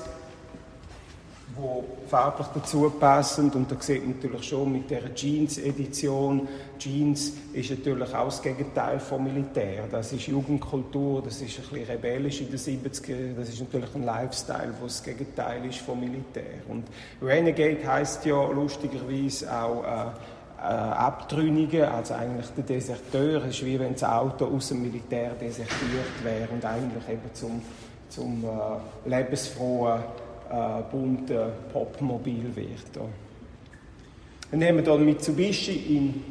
wo 1.61 1.83
farblich 2.07 2.47
dazu 2.53 2.89
passen 2.99 3.51
und 3.51 3.71
da 3.71 3.75
sieht 3.79 4.05
man 4.05 4.15
natürlich 4.15 4.43
schon 4.43 4.71
mit 4.71 4.89
der 4.89 5.13
Jeans-Edition, 5.13 6.47
Jeans 6.77 7.33
ist 7.53 7.69
natürlich 7.69 8.15
auch 8.15 8.25
das 8.25 8.41
Gegenteil 8.41 8.99
vom 8.99 9.23
Militär. 9.25 9.83
Das 9.91 10.13
ist 10.13 10.27
Jugendkultur, 10.27 11.21
das 11.21 11.41
ist 11.41 11.59
ein 11.59 11.63
bisschen 11.69 11.85
rebellisch 11.87 12.41
in 12.41 12.49
den 12.49 12.57
70er, 12.57 13.35
das 13.37 13.49
ist 13.49 13.59
natürlich 13.59 13.93
ein 13.93 14.03
Lifestyle, 14.03 14.73
wo 14.79 14.85
das 14.85 15.03
Gegenteil 15.03 15.65
ist 15.65 15.79
vom 15.79 15.99
Militär. 15.99 16.61
Und 16.69 16.85
Renegade 17.21 17.85
heißt 17.85 18.25
ja 18.25 18.49
lustigerweise 18.49 19.53
auch 19.53 19.83
äh, 19.83 20.11
äh, 20.61 20.63
Abtrünnige, 20.63 21.89
also 21.89 22.13
eigentlich 22.13 22.47
der 22.57 22.63
Deserteur, 22.63 23.43
es 23.43 23.55
ist 23.55 23.65
wie 23.65 23.79
wenn 23.79 23.93
das 23.93 24.03
Auto 24.03 24.45
aus 24.45 24.69
dem 24.69 24.81
Militär 24.81 25.31
desertiert 25.31 26.23
wäre 26.23 26.47
und 26.51 26.63
eigentlich 26.65 27.07
eben 27.09 27.33
zum, 27.33 27.61
zum 28.09 28.43
äh, 28.43 29.09
lebensfrohen 29.09 30.01
äh, 30.49 30.81
bunten 30.91 31.51
Popmobil 31.71 32.55
wird. 32.55 33.07
Dann 34.51 34.63
haben 34.63 34.77
wir 34.77 34.83
hier 34.83 34.97
Mitsubishi 34.97 35.95
in 35.95 36.23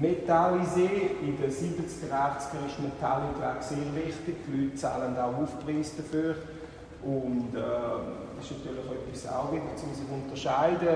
Metallisee. 0.00 1.10
In 1.22 1.36
den 1.36 1.50
70er, 1.50 2.12
80er 2.12 2.66
ist 2.66 2.80
Metallic 2.80 3.62
sehr 3.62 3.78
wichtig. 3.94 4.36
Die 4.46 4.64
Leute 4.64 4.76
zahlen 4.76 5.16
auch 5.16 5.36
Aufpreis 5.42 5.96
dafür. 5.96 6.36
Und 7.02 7.54
äh, 7.54 7.60
das 8.36 8.50
ist 8.50 8.58
natürlich 8.58 8.84
etwas 9.08 9.32
auch 9.32 9.52
wieder, 9.52 9.62
um 9.62 9.94
sich 9.94 10.08
unterscheiden. 10.10 10.88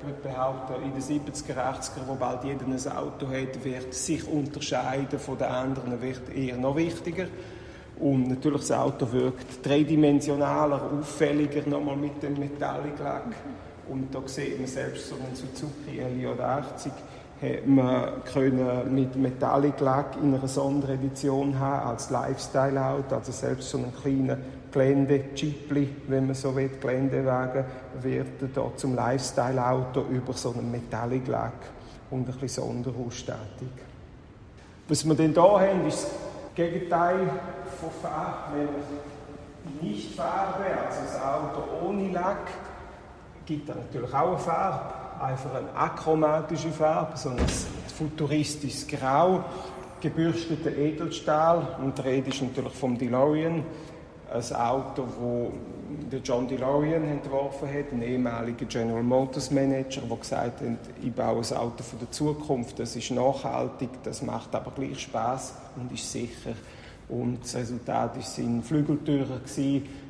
Ich 0.00 0.06
würde 0.06 0.20
behaupten, 0.22 0.82
in 0.82 0.92
den 0.92 1.02
70er, 1.02 1.56
80er, 1.56 2.06
wo 2.08 2.14
bald 2.14 2.42
jeder 2.44 2.64
ein 2.66 2.96
Auto 2.96 3.26
hat, 3.28 3.64
wird 3.64 3.94
sich 3.94 4.26
unterscheiden 4.26 5.18
von 5.18 5.38
den 5.38 5.46
anderen 5.46 6.00
wird 6.02 6.28
eher 6.34 6.56
noch 6.56 6.74
wichtiger. 6.74 7.26
Und 7.98 8.28
natürlich 8.28 8.60
das 8.60 8.72
Auto 8.72 9.10
wirkt 9.12 9.64
dreidimensionaler, 9.64 10.90
auffälliger 10.98 11.68
nochmal 11.68 11.96
mit 11.96 12.22
dem 12.22 12.38
Metallic 12.38 12.98
Lack. 12.98 13.34
Und 13.88 14.14
da 14.14 14.20
sieht 14.26 14.58
man 14.58 14.66
selbst 14.66 15.08
so 15.08 15.14
einen 15.16 15.34
Suzuki 15.34 16.00
LJ80 16.00 16.90
hat 17.42 17.66
man 17.66 18.24
können 18.24 18.94
mit 18.94 19.16
Metallic 19.16 19.80
Lack 19.80 20.16
in 20.22 20.32
einer 20.32 20.46
Sonderedition 20.46 21.58
haben 21.58 21.88
als 21.88 22.10
Lifestyle-Auto, 22.10 23.16
also 23.16 23.32
selbst 23.32 23.68
so 23.68 23.78
einen 23.78 23.92
kleinen 24.00 24.36
Gelände-Jeepli, 24.70 25.88
wenn 26.06 26.26
man 26.26 26.34
so 26.34 26.54
will, 26.54 26.70
Geländewagen, 26.80 27.64
wird 28.00 28.28
da 28.54 28.70
zum 28.76 28.94
Lifestyle-Auto 28.94 30.04
über 30.10 30.32
so 30.34 30.52
einen 30.52 30.70
Metallic 30.70 31.26
Lack 31.26 31.52
und 32.10 32.28
ein 32.28 32.34
bisschen 32.38 32.64
Sonderausstattung. 32.64 33.70
Was 34.88 35.04
wir 35.04 35.14
denn 35.14 35.32
hier 35.32 35.42
haben, 35.42 35.86
ist 35.86 36.04
das 36.04 36.10
Gegenteil 36.54 37.28
von 37.82 37.90
Farbe, 38.00 38.56
nämlich 38.56 40.06
Nicht-Farbe, 40.06 40.64
also 40.86 41.00
das 41.04 41.20
Auto 41.20 41.84
ohne 41.84 42.10
Lack, 42.10 42.46
gibt 43.44 43.68
dann 43.68 43.78
natürlich 43.78 44.14
auch 44.14 44.28
eine 44.28 44.38
Farbe, 44.38 44.94
einfach 45.20 45.54
eine 45.54 45.74
achromatische 45.74 46.70
Farbe, 46.70 47.16
so 47.16 47.30
ein 47.30 47.38
futuristisches 47.96 48.86
Grau, 48.86 49.44
gebürsteter 50.00 50.76
Edelstahl 50.76 51.76
und 51.82 51.98
die 51.98 52.02
Rede 52.02 52.30
ist 52.30 52.42
natürlich 52.42 52.72
vom 52.72 52.96
DeLorean, 52.96 53.64
ein 54.32 54.56
Auto, 54.56 55.52
das 56.10 56.20
John 56.24 56.48
DeLorean 56.48 57.04
entworfen 57.04 57.68
hat, 57.68 57.92
ein 57.92 58.02
ehemaliger 58.02 58.64
General 58.64 59.02
Motors 59.02 59.50
Manager, 59.50 60.02
der 60.02 60.16
gesagt 60.16 60.60
hat, 60.60 60.78
ich 61.02 61.12
baue 61.12 61.42
ein 61.42 61.56
Auto 61.56 61.82
für 61.82 61.96
die 61.96 62.10
Zukunft, 62.10 62.78
das 62.78 62.96
ist 62.96 63.10
nachhaltig, 63.10 63.90
das 64.04 64.22
macht 64.22 64.54
aber 64.54 64.70
gleich 64.70 65.00
Spaß 65.00 65.54
und 65.76 65.92
ist 65.92 66.10
sicher. 66.10 66.52
Und 67.12 67.40
das 67.42 67.56
Resultat 67.56 68.16
war 68.16 68.22
sein 68.22 68.62
Flügeltürer, 68.62 69.40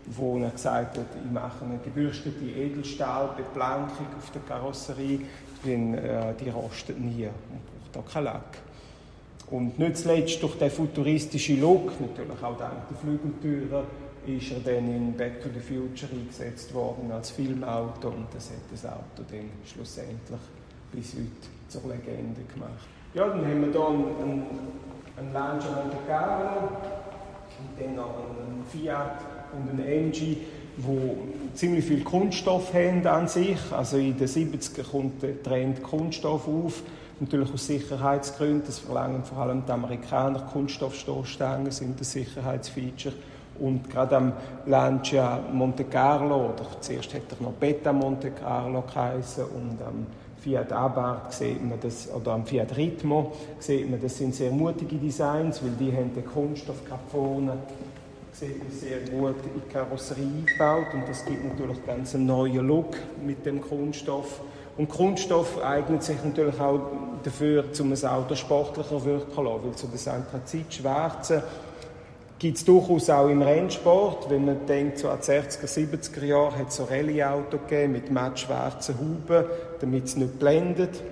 wo 0.07 0.39
er 0.39 0.51
gesagt 0.51 0.99
hat, 0.99 1.07
ich 1.25 1.33
mache 1.33 1.65
eine 1.65 1.79
gebürstete 1.79 2.45
Edelstahlbeplankung 2.45 4.07
auf 4.17 4.31
der 4.31 4.43
Karosserie, 4.43 5.21
denn 5.65 5.95
äh, 5.95 6.33
die 6.39 6.49
rostet 6.51 7.01
nie 7.01 7.27
und 7.27 7.93
braucht 7.93 8.07
auch 8.07 8.13
keinen 8.13 8.25
Lack. 8.25 8.59
Und 9.51 9.81
nicht 9.81 9.97
zuletzt 9.97 10.41
durch 10.45 10.57
den 10.57 10.71
futuristischen 10.71 11.61
Look, 11.61 12.01
natürlich 12.01 12.43
auch 12.43 12.57
dank 12.57 12.89
der 12.89 12.97
Flügeltürer, 12.97 13.85
ist 14.25 14.53
er 14.53 14.61
dann 14.61 14.95
in 14.95 15.13
Back 15.15 15.43
to 15.43 15.49
the 15.53 15.61
Future 15.61 16.13
eingesetzt 16.13 16.73
worden 16.73 17.11
als 17.11 17.31
Filmauto 17.31 18.11
und 18.11 18.29
das 18.33 18.51
hat 18.51 18.71
das 18.71 18.87
Auto 18.87 19.25
dann 19.29 19.51
schlussendlich 19.67 20.41
bis 20.93 21.15
heute 21.15 21.51
zur 21.69 21.83
Legende 21.91 22.43
gemacht. 22.55 23.02
Ja, 23.15 23.29
dann 23.29 23.45
haben 23.45 23.61
wir 23.61 23.71
hier 23.71 23.89
einen, 23.89 24.43
einen 25.19 25.33
Lancia 25.35 25.71
Monte 25.71 25.99
Carlo 26.09 26.71
und 27.59 27.79
dann 27.79 27.95
noch 27.95 28.15
einen 28.17 28.65
Fiat 28.65 29.19
und 29.53 29.69
einen 29.69 29.87
MG, 29.87 30.39
wo 30.79 31.19
ziemlich 31.53 31.85
viel 31.85 32.03
Kunststoff 32.05 32.73
haben 32.73 33.07
an 33.07 33.29
sich. 33.29 33.59
Also 33.71 33.99
in 33.99 34.17
den 34.17 34.27
70er 34.27 34.91
kommt 34.91 35.23
der 35.23 35.43
Trend 35.43 35.83
Kunststoff 35.83 36.49
auf. 36.49 36.83
Natürlich 37.21 37.53
aus 37.53 37.67
Sicherheitsgründen, 37.67 38.63
das 38.65 38.79
verlangen 38.79 39.23
vor 39.25 39.39
allem 39.39 39.63
die 39.67 39.73
Amerikaner, 39.73 40.41
Kunststoffstoßstangen 40.51 41.71
sind 41.71 42.01
das 42.01 42.13
Sicherheitsfeature. 42.13 43.15
Und 43.61 43.91
gerade 43.91 44.17
am 44.17 44.33
Lancia 44.65 45.39
Monte 45.53 45.85
Carlo, 45.85 46.47
oder 46.47 46.65
zuerst 46.81 47.13
hat 47.13 47.23
er 47.39 47.45
noch 47.45 47.53
Beta 47.53 47.93
Monte 47.93 48.31
Carlo 48.31 48.83
geheißen 48.83 49.45
und 49.45 49.83
am 49.87 50.07
Fiat 50.43 50.73
Abarth 50.73 51.33
sieht 51.33 51.63
man 51.63 51.79
das, 51.81 52.11
oder 52.13 52.33
am 52.33 52.45
Fiat 52.45 52.77
Ritmo 52.77 53.33
sieht 53.61 53.89
man, 53.89 54.01
das 54.03 54.19
sind 54.19 54.35
sehr 54.35 54.51
mutige 54.51 54.97
Designs, 54.97 55.63
weil 55.63 55.71
die 55.79 55.93
haben 55.97 56.13
den 56.15 56.27
Kunststoffkap 56.27 57.01
vorne 57.11 57.59
sieht 58.33 58.59
man 58.59 58.73
sehr 58.73 58.99
gut 59.01 59.37
in 59.45 59.61
die 59.61 59.73
Karosserie 59.73 60.25
eingebaut 60.25 60.87
und 60.95 61.09
das 61.09 61.25
gibt 61.25 61.45
natürlich 61.45 61.85
ganz 61.87 62.15
einen 62.15 62.27
neuen 62.27 62.67
Look 62.67 62.97
mit 63.25 63.45
dem 63.47 63.61
Kunststoff. 63.61 64.41
Und 64.79 64.89
Kunststoff 64.89 65.63
eignet 65.63 66.03
sich 66.03 66.17
natürlich 66.25 66.59
auch 66.59 66.81
dafür, 67.23 67.65
um 67.79 67.93
ein 67.93 68.05
Auto 68.07 68.35
sportlicher 68.35 69.05
wirken 69.05 69.33
zu 69.33 69.43
lassen, 69.43 69.65
weil 69.65 69.77
so 69.77 69.87
das 69.93 70.09
Anthrazit-Schwarze 70.09 71.43
gibt 72.43 72.59
es 72.59 72.65
durchaus 72.65 73.09
auch 73.09 73.29
im 73.29 73.41
Rennsport. 73.41 74.29
Wenn 74.29 74.45
man 74.45 74.67
denkt, 74.67 74.99
so 74.99 75.09
an 75.09 75.21
die 75.21 75.31
60er, 75.31 75.65
70er 75.65 76.25
Jahre 76.25 76.59
hat 76.59 76.71
es 76.71 76.77
so 76.77 76.85
Rallye-Auto 76.85 77.59
gegeben 77.59 77.93
mit 77.93 78.11
matt-schwarzen 78.11 78.99
Huben, 78.99 79.45
damit 79.81 80.07
es 80.07 80.17
nicht 80.17 80.41
blendet. 80.41 81.05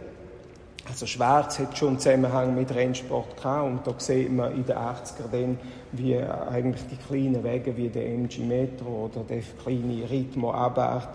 Also 0.89 1.07
schwarz 1.07 1.61
hat 1.61 1.79
schon 1.79 1.91
einen 1.91 1.99
Zusammenhang 2.01 2.57
mit 2.57 2.75
Rennsport 2.75 3.37
gehabt 3.37 3.65
und 3.65 3.87
da 3.87 3.95
sieht 3.99 4.33
man 4.33 4.57
in 4.57 4.67
den 4.67 4.75
80er 4.75 5.31
dann, 5.31 5.59
wie 5.93 6.17
eigentlich 6.17 6.83
die 6.91 6.97
kleinen 6.97 7.45
Wege 7.45 7.77
wie 7.77 7.89
der 7.89 8.07
MG 8.07 8.41
Metro 8.41 9.05
oder 9.05 9.21
der 9.21 9.43
kleine 9.63 10.11
Ritmo 10.11 10.53
Abarth 10.53 11.11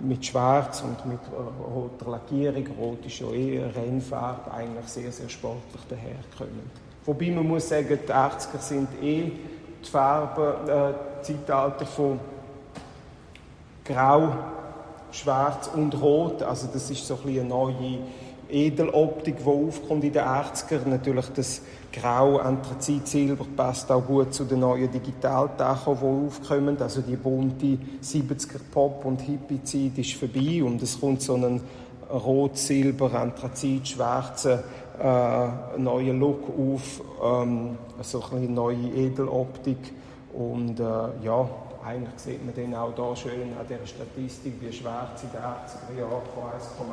mit 0.00 0.26
Schwarz 0.26 0.82
und 0.82 1.06
mit 1.06 1.20
roter 1.72 2.10
Lackierung, 2.10 2.66
rot 2.76 3.06
ist 3.06 3.20
ja 3.20 3.30
eher 3.30 3.76
Rennfarbe, 3.76 4.50
eigentlich 4.50 4.86
sehr, 4.86 5.12
sehr 5.12 5.28
sportlich 5.28 5.82
daherkommen. 5.88 6.90
Wobei 7.06 7.30
man 7.30 7.46
muss 7.46 7.68
sagen, 7.68 7.98
die 8.04 8.12
80er 8.12 8.58
sind 8.58 8.88
eh 9.00 9.30
die 9.84 9.88
Farben, 9.88 10.68
äh, 10.68 11.22
Zeitalter 11.22 11.86
von 11.86 12.20
Grau, 13.84 14.32
Schwarz 15.12 15.70
und 15.74 16.00
Rot. 16.00 16.42
Also 16.42 16.68
das 16.72 16.90
ist 16.90 17.06
so 17.06 17.18
ein 17.24 17.30
eine 17.30 17.44
neue 17.44 17.98
Edeloptik, 18.48 19.38
die 19.38 19.44
aufkommt 19.44 20.04
in 20.04 20.12
den 20.12 20.22
80er. 20.22 20.86
Natürlich 20.86 21.26
das 21.34 21.62
Grau, 21.92 22.38
Anthrazit, 22.38 23.08
Silber 23.08 23.44
passt 23.56 23.90
auch 23.90 24.04
gut 24.06 24.32
zu 24.32 24.44
den 24.44 24.60
neuen 24.60 24.90
Digitaltachen, 24.90 25.96
die 26.00 26.26
aufkommen. 26.26 26.80
Also 26.80 27.00
die 27.00 27.16
bunte 27.16 27.78
70er 28.02 28.60
Pop- 28.72 29.04
und 29.04 29.20
Hippie-Zeit 29.20 29.98
ist 29.98 30.14
vorbei 30.14 30.62
und 30.62 30.82
es 30.82 31.00
kommt 31.00 31.22
so 31.22 31.34
ein 31.34 31.60
Rot, 32.12 32.58
Silber, 32.58 33.12
Anthrazit, 33.14 33.88
schwarzer 33.88 34.64
äh, 35.00 35.78
neuer 35.78 36.14
Look 36.14 36.44
auf, 36.48 37.02
ähm, 37.22 37.78
so 38.02 38.22
eine 38.32 38.48
neue 38.48 38.88
Edeloptik 38.88 39.78
und 40.32 40.78
äh, 40.78 40.84
ja, 41.22 41.48
eigentlich 41.84 42.18
sieht 42.18 42.44
man 42.44 42.54
dann 42.54 42.74
auch 42.74 42.94
hier 42.94 43.16
schön 43.16 43.52
an 43.58 43.66
dieser 43.66 43.86
Statistik, 43.86 44.54
wie 44.60 44.72
schwarz 44.72 45.22
in 45.22 45.30
den 45.30 45.40
80er 45.40 45.98
Jahren 45.98 46.22
von 46.34 46.44
1,8 46.44 46.92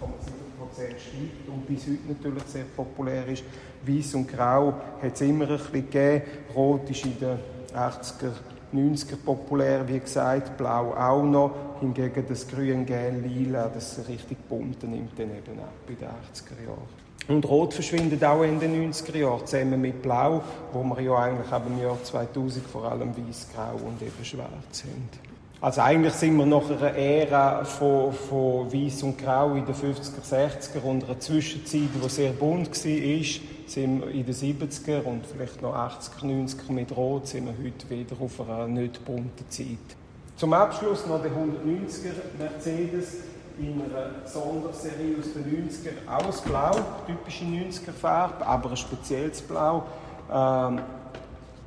auf 0.00 0.18
13,7 0.18 0.58
Prozent 0.58 1.00
steigt 1.00 1.48
und 1.48 1.66
bis 1.66 1.84
heute 1.84 2.08
natürlich 2.08 2.42
sehr 2.44 2.64
populär 2.64 3.26
ist. 3.28 3.44
Weiß 3.86 4.14
und 4.14 4.26
Grau 4.26 4.74
hat 5.00 5.14
es 5.14 5.20
immer 5.20 5.48
ein 5.48 5.58
bisschen 5.58 5.72
gegeben. 5.72 6.22
Rot 6.54 6.90
ist 6.90 7.04
in 7.04 7.18
den 7.18 7.38
80er 7.74 8.32
90er 8.74 9.16
populär, 9.16 9.86
wie 9.86 10.00
gesagt, 10.00 10.56
Blau 10.56 10.94
auch 10.94 11.22
noch. 11.22 11.54
Hingegen 11.80 12.24
das 12.28 12.48
Grün, 12.48 12.86
Gelb, 12.86 13.24
Lila, 13.26 13.68
das 13.68 14.00
richtig 14.08 14.38
bunte 14.48 14.86
nimmt 14.86 15.18
dann 15.18 15.30
eben 15.30 15.60
ab 15.60 15.72
in 15.88 15.96
den 15.98 16.08
80er 16.08 16.66
Jahren. 16.66 17.06
Und 17.28 17.48
Rot 17.48 17.74
verschwindet 17.74 18.22
auch 18.24 18.42
in 18.42 18.60
den 18.60 18.92
90er 18.92 19.18
Jahren, 19.18 19.46
zusammen 19.46 19.80
mit 19.80 20.00
Blau, 20.00 20.42
wo 20.72 20.84
wir 20.84 21.00
ja 21.00 21.16
eigentlich 21.16 21.50
ab 21.50 21.64
dem 21.66 21.80
Jahr 21.82 22.02
2000 22.02 22.64
vor 22.66 22.90
allem 22.90 23.16
weiß, 23.16 23.48
grau 23.52 23.86
und 23.86 24.00
eben 24.00 24.24
schwarz 24.24 24.84
haben. 24.84 25.25
Also 25.60 25.80
eigentlich 25.80 26.12
sind 26.12 26.36
wir 26.36 26.44
nach 26.44 26.68
einer 26.68 26.94
Ära 26.94 27.64
von, 27.64 28.12
von 28.12 28.70
Weiß 28.70 29.02
und 29.04 29.16
Grau 29.16 29.54
in 29.54 29.64
den 29.64 29.74
50er, 29.74 30.22
60er 30.22 30.82
und 30.82 31.04
einer 31.04 31.18
Zwischenzeit, 31.18 31.88
die 31.94 32.08
sehr 32.10 32.32
bunt 32.32 32.68
war, 32.68 33.40
sind 33.66 34.00
wir 34.00 34.08
in 34.10 34.26
den 34.26 34.34
70er 34.34 35.02
und 35.02 35.24
vielleicht 35.26 35.62
noch 35.62 35.74
80er, 35.74 36.24
90er 36.24 36.72
mit 36.72 36.94
Rot, 36.94 37.26
sind 37.26 37.46
wir 37.46 37.54
heute 37.54 37.88
wieder 37.88 38.16
auf 38.20 38.40
einer 38.40 38.66
nicht 38.66 39.02
bunten 39.04 39.48
Zeit. 39.48 39.96
Zum 40.36 40.52
Abschluss 40.52 41.06
noch 41.06 41.22
der 41.22 41.30
190er 41.30 42.38
Mercedes 42.38 43.16
in 43.58 43.80
einer 43.80 44.26
Sonderserie 44.26 45.16
aus 45.18 45.32
den 45.32 45.68
90er 45.70 46.26
aus 46.26 46.42
Blau, 46.42 46.76
typische 47.06 47.44
90er 47.44 47.92
Farbe, 47.92 48.46
aber 48.46 48.70
ein 48.70 48.76
spezielles 48.76 49.40
Blau. 49.40 49.84
Ähm, 50.30 50.80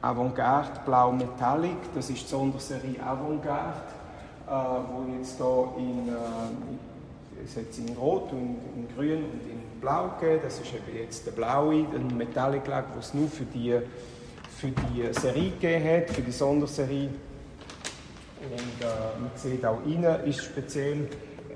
Avantgarde 0.01 0.79
Blau 0.85 1.11
Metallic, 1.11 1.77
das 1.93 2.09
ist 2.09 2.23
die 2.23 2.27
Sonderserie 2.27 3.01
Avantgarde, 3.01 3.81
äh, 4.47 4.51
wo 4.51 5.05
jetzt 5.17 5.37
hier 5.37 5.73
in, 5.77 6.07
äh, 6.09 7.91
in 7.91 7.97
Rot 7.97 8.31
und 8.31 8.57
in 8.75 8.87
Grün 8.95 9.25
und 9.25 9.41
in 9.49 9.81
Blau 9.81 10.11
gegeben. 10.19 10.41
Das 10.43 10.59
ist 10.59 10.73
eben 10.73 10.97
jetzt 10.97 11.25
der 11.25 11.31
blaue, 11.31 11.85
ein 11.93 12.17
Metallic 12.17 12.65
Lack, 12.67 12.93
den 12.93 12.99
es 12.99 13.13
nur 13.13 13.27
für 13.27 13.43
die, 13.43 13.77
für 14.57 14.67
die 14.67 15.13
Serie 15.13 15.51
gegeben 15.51 15.85
hat, 15.85 16.09
für 16.09 16.21
die 16.21 16.31
Sonderserie. 16.31 17.09
Und 18.41 18.85
äh, 18.85 19.19
man 19.19 19.31
sieht 19.35 19.65
auch 19.65 19.79
innen 19.85 20.23
ist 20.23 20.45
speziell 20.45 21.09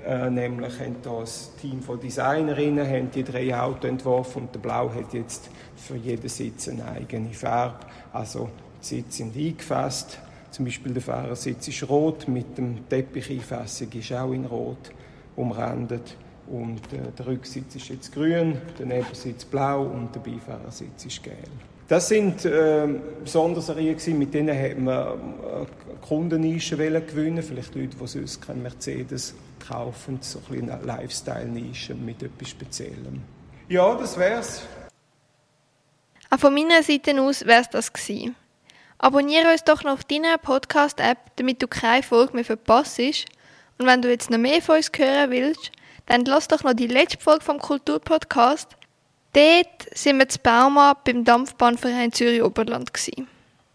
äh, 0.06 0.30
nämlich 0.30 0.78
haben 0.80 0.96
das 1.02 1.52
Team 1.60 1.82
von 1.82 1.98
Designerinnen 1.98 2.86
haben 2.86 3.10
die 3.10 3.24
drei 3.24 3.58
Autos 3.58 3.88
entworfen 3.88 4.42
und 4.42 4.54
der 4.54 4.60
Blau 4.60 4.90
hat 4.92 5.12
jetzt 5.14 5.48
für 5.76 5.96
jeden 5.96 6.28
Sitz 6.28 6.68
eine 6.68 6.86
eigene 6.86 7.32
Farbe. 7.32 7.86
Also 8.12 8.50
die 8.82 8.86
Sitze 8.86 9.18
sind 9.18 9.36
eingefasst. 9.36 10.18
Zum 10.50 10.66
Beispiel 10.66 10.92
der 10.92 11.02
Fahrersitz 11.02 11.68
ist 11.68 11.88
rot, 11.88 12.28
mit 12.28 12.56
dem 12.58 12.88
Teppicheinfassung 12.88 13.88
ist 13.92 14.12
auch 14.12 14.32
in 14.32 14.44
rot 14.44 14.92
umrandet. 15.36 16.16
Und 16.46 16.92
äh, 16.92 17.10
der 17.18 17.26
Rücksitz 17.26 17.74
ist 17.76 17.88
jetzt 17.88 18.12
grün, 18.12 18.58
der 18.78 18.86
Nebensitz 18.86 19.44
blau 19.44 19.84
und 19.84 20.14
der 20.14 20.20
Beifahrersitz 20.20 21.06
ist 21.06 21.22
gelb. 21.22 21.38
Das 21.86 22.08
sind 22.08 22.44
äh, 22.46 22.88
Sonderserien, 23.24 24.18
mit 24.18 24.32
denen 24.32 24.58
hat 24.58 24.78
man 24.78 25.06
äh, 25.06 25.66
Kundennischen 26.06 26.78
gewinnen 26.78 27.42
Vielleicht 27.42 27.74
Leute, 27.74 27.96
die 27.96 28.06
sonst 28.06 28.40
keinen 28.40 28.62
Mercedes 28.62 29.34
kaufen, 29.66 30.18
so 30.22 30.40
ein 30.50 30.70
Lifestyle-Nische 30.82 31.94
mit 31.94 32.22
etwas 32.22 32.48
Speziellem. 32.48 33.22
Ja, 33.68 33.94
das 33.94 34.18
wär's. 34.18 34.62
Auch 36.30 36.38
von 36.38 36.54
meiner 36.54 36.82
Seite 36.82 37.20
aus 37.20 37.44
wär's 37.46 37.70
das 37.70 37.92
gewesen. 37.92 38.34
Abonniere 38.98 39.52
uns 39.52 39.64
doch 39.64 39.82
noch 39.82 39.92
auf 39.92 40.04
deiner 40.04 40.38
Podcast-App, 40.38 41.18
damit 41.36 41.62
du 41.62 41.68
keine 41.68 42.02
Folge 42.02 42.34
mehr 42.34 42.44
verpasst. 42.44 42.98
Und 43.78 43.86
wenn 43.86 44.00
du 44.00 44.10
jetzt 44.10 44.30
noch 44.30 44.38
mehr 44.38 44.62
von 44.62 44.76
uns 44.76 44.90
hören 44.96 45.30
willst, 45.30 45.70
dann 46.06 46.24
lass 46.24 46.48
doch 46.48 46.62
noch 46.62 46.74
die 46.74 46.86
letzte 46.86 47.22
Folge 47.22 47.44
vom 47.44 47.58
Kulturpodcast. 47.58 48.76
Dort 49.34 49.88
sind 49.92 50.18
wir 50.18 50.28
zu 50.28 50.38
Bauma 50.38 50.94
beim 51.04 51.24
Dampfbahnverein 51.24 52.12
Zürich 52.12 52.42
Oberland 52.42 52.94
gewesen. 52.94 53.26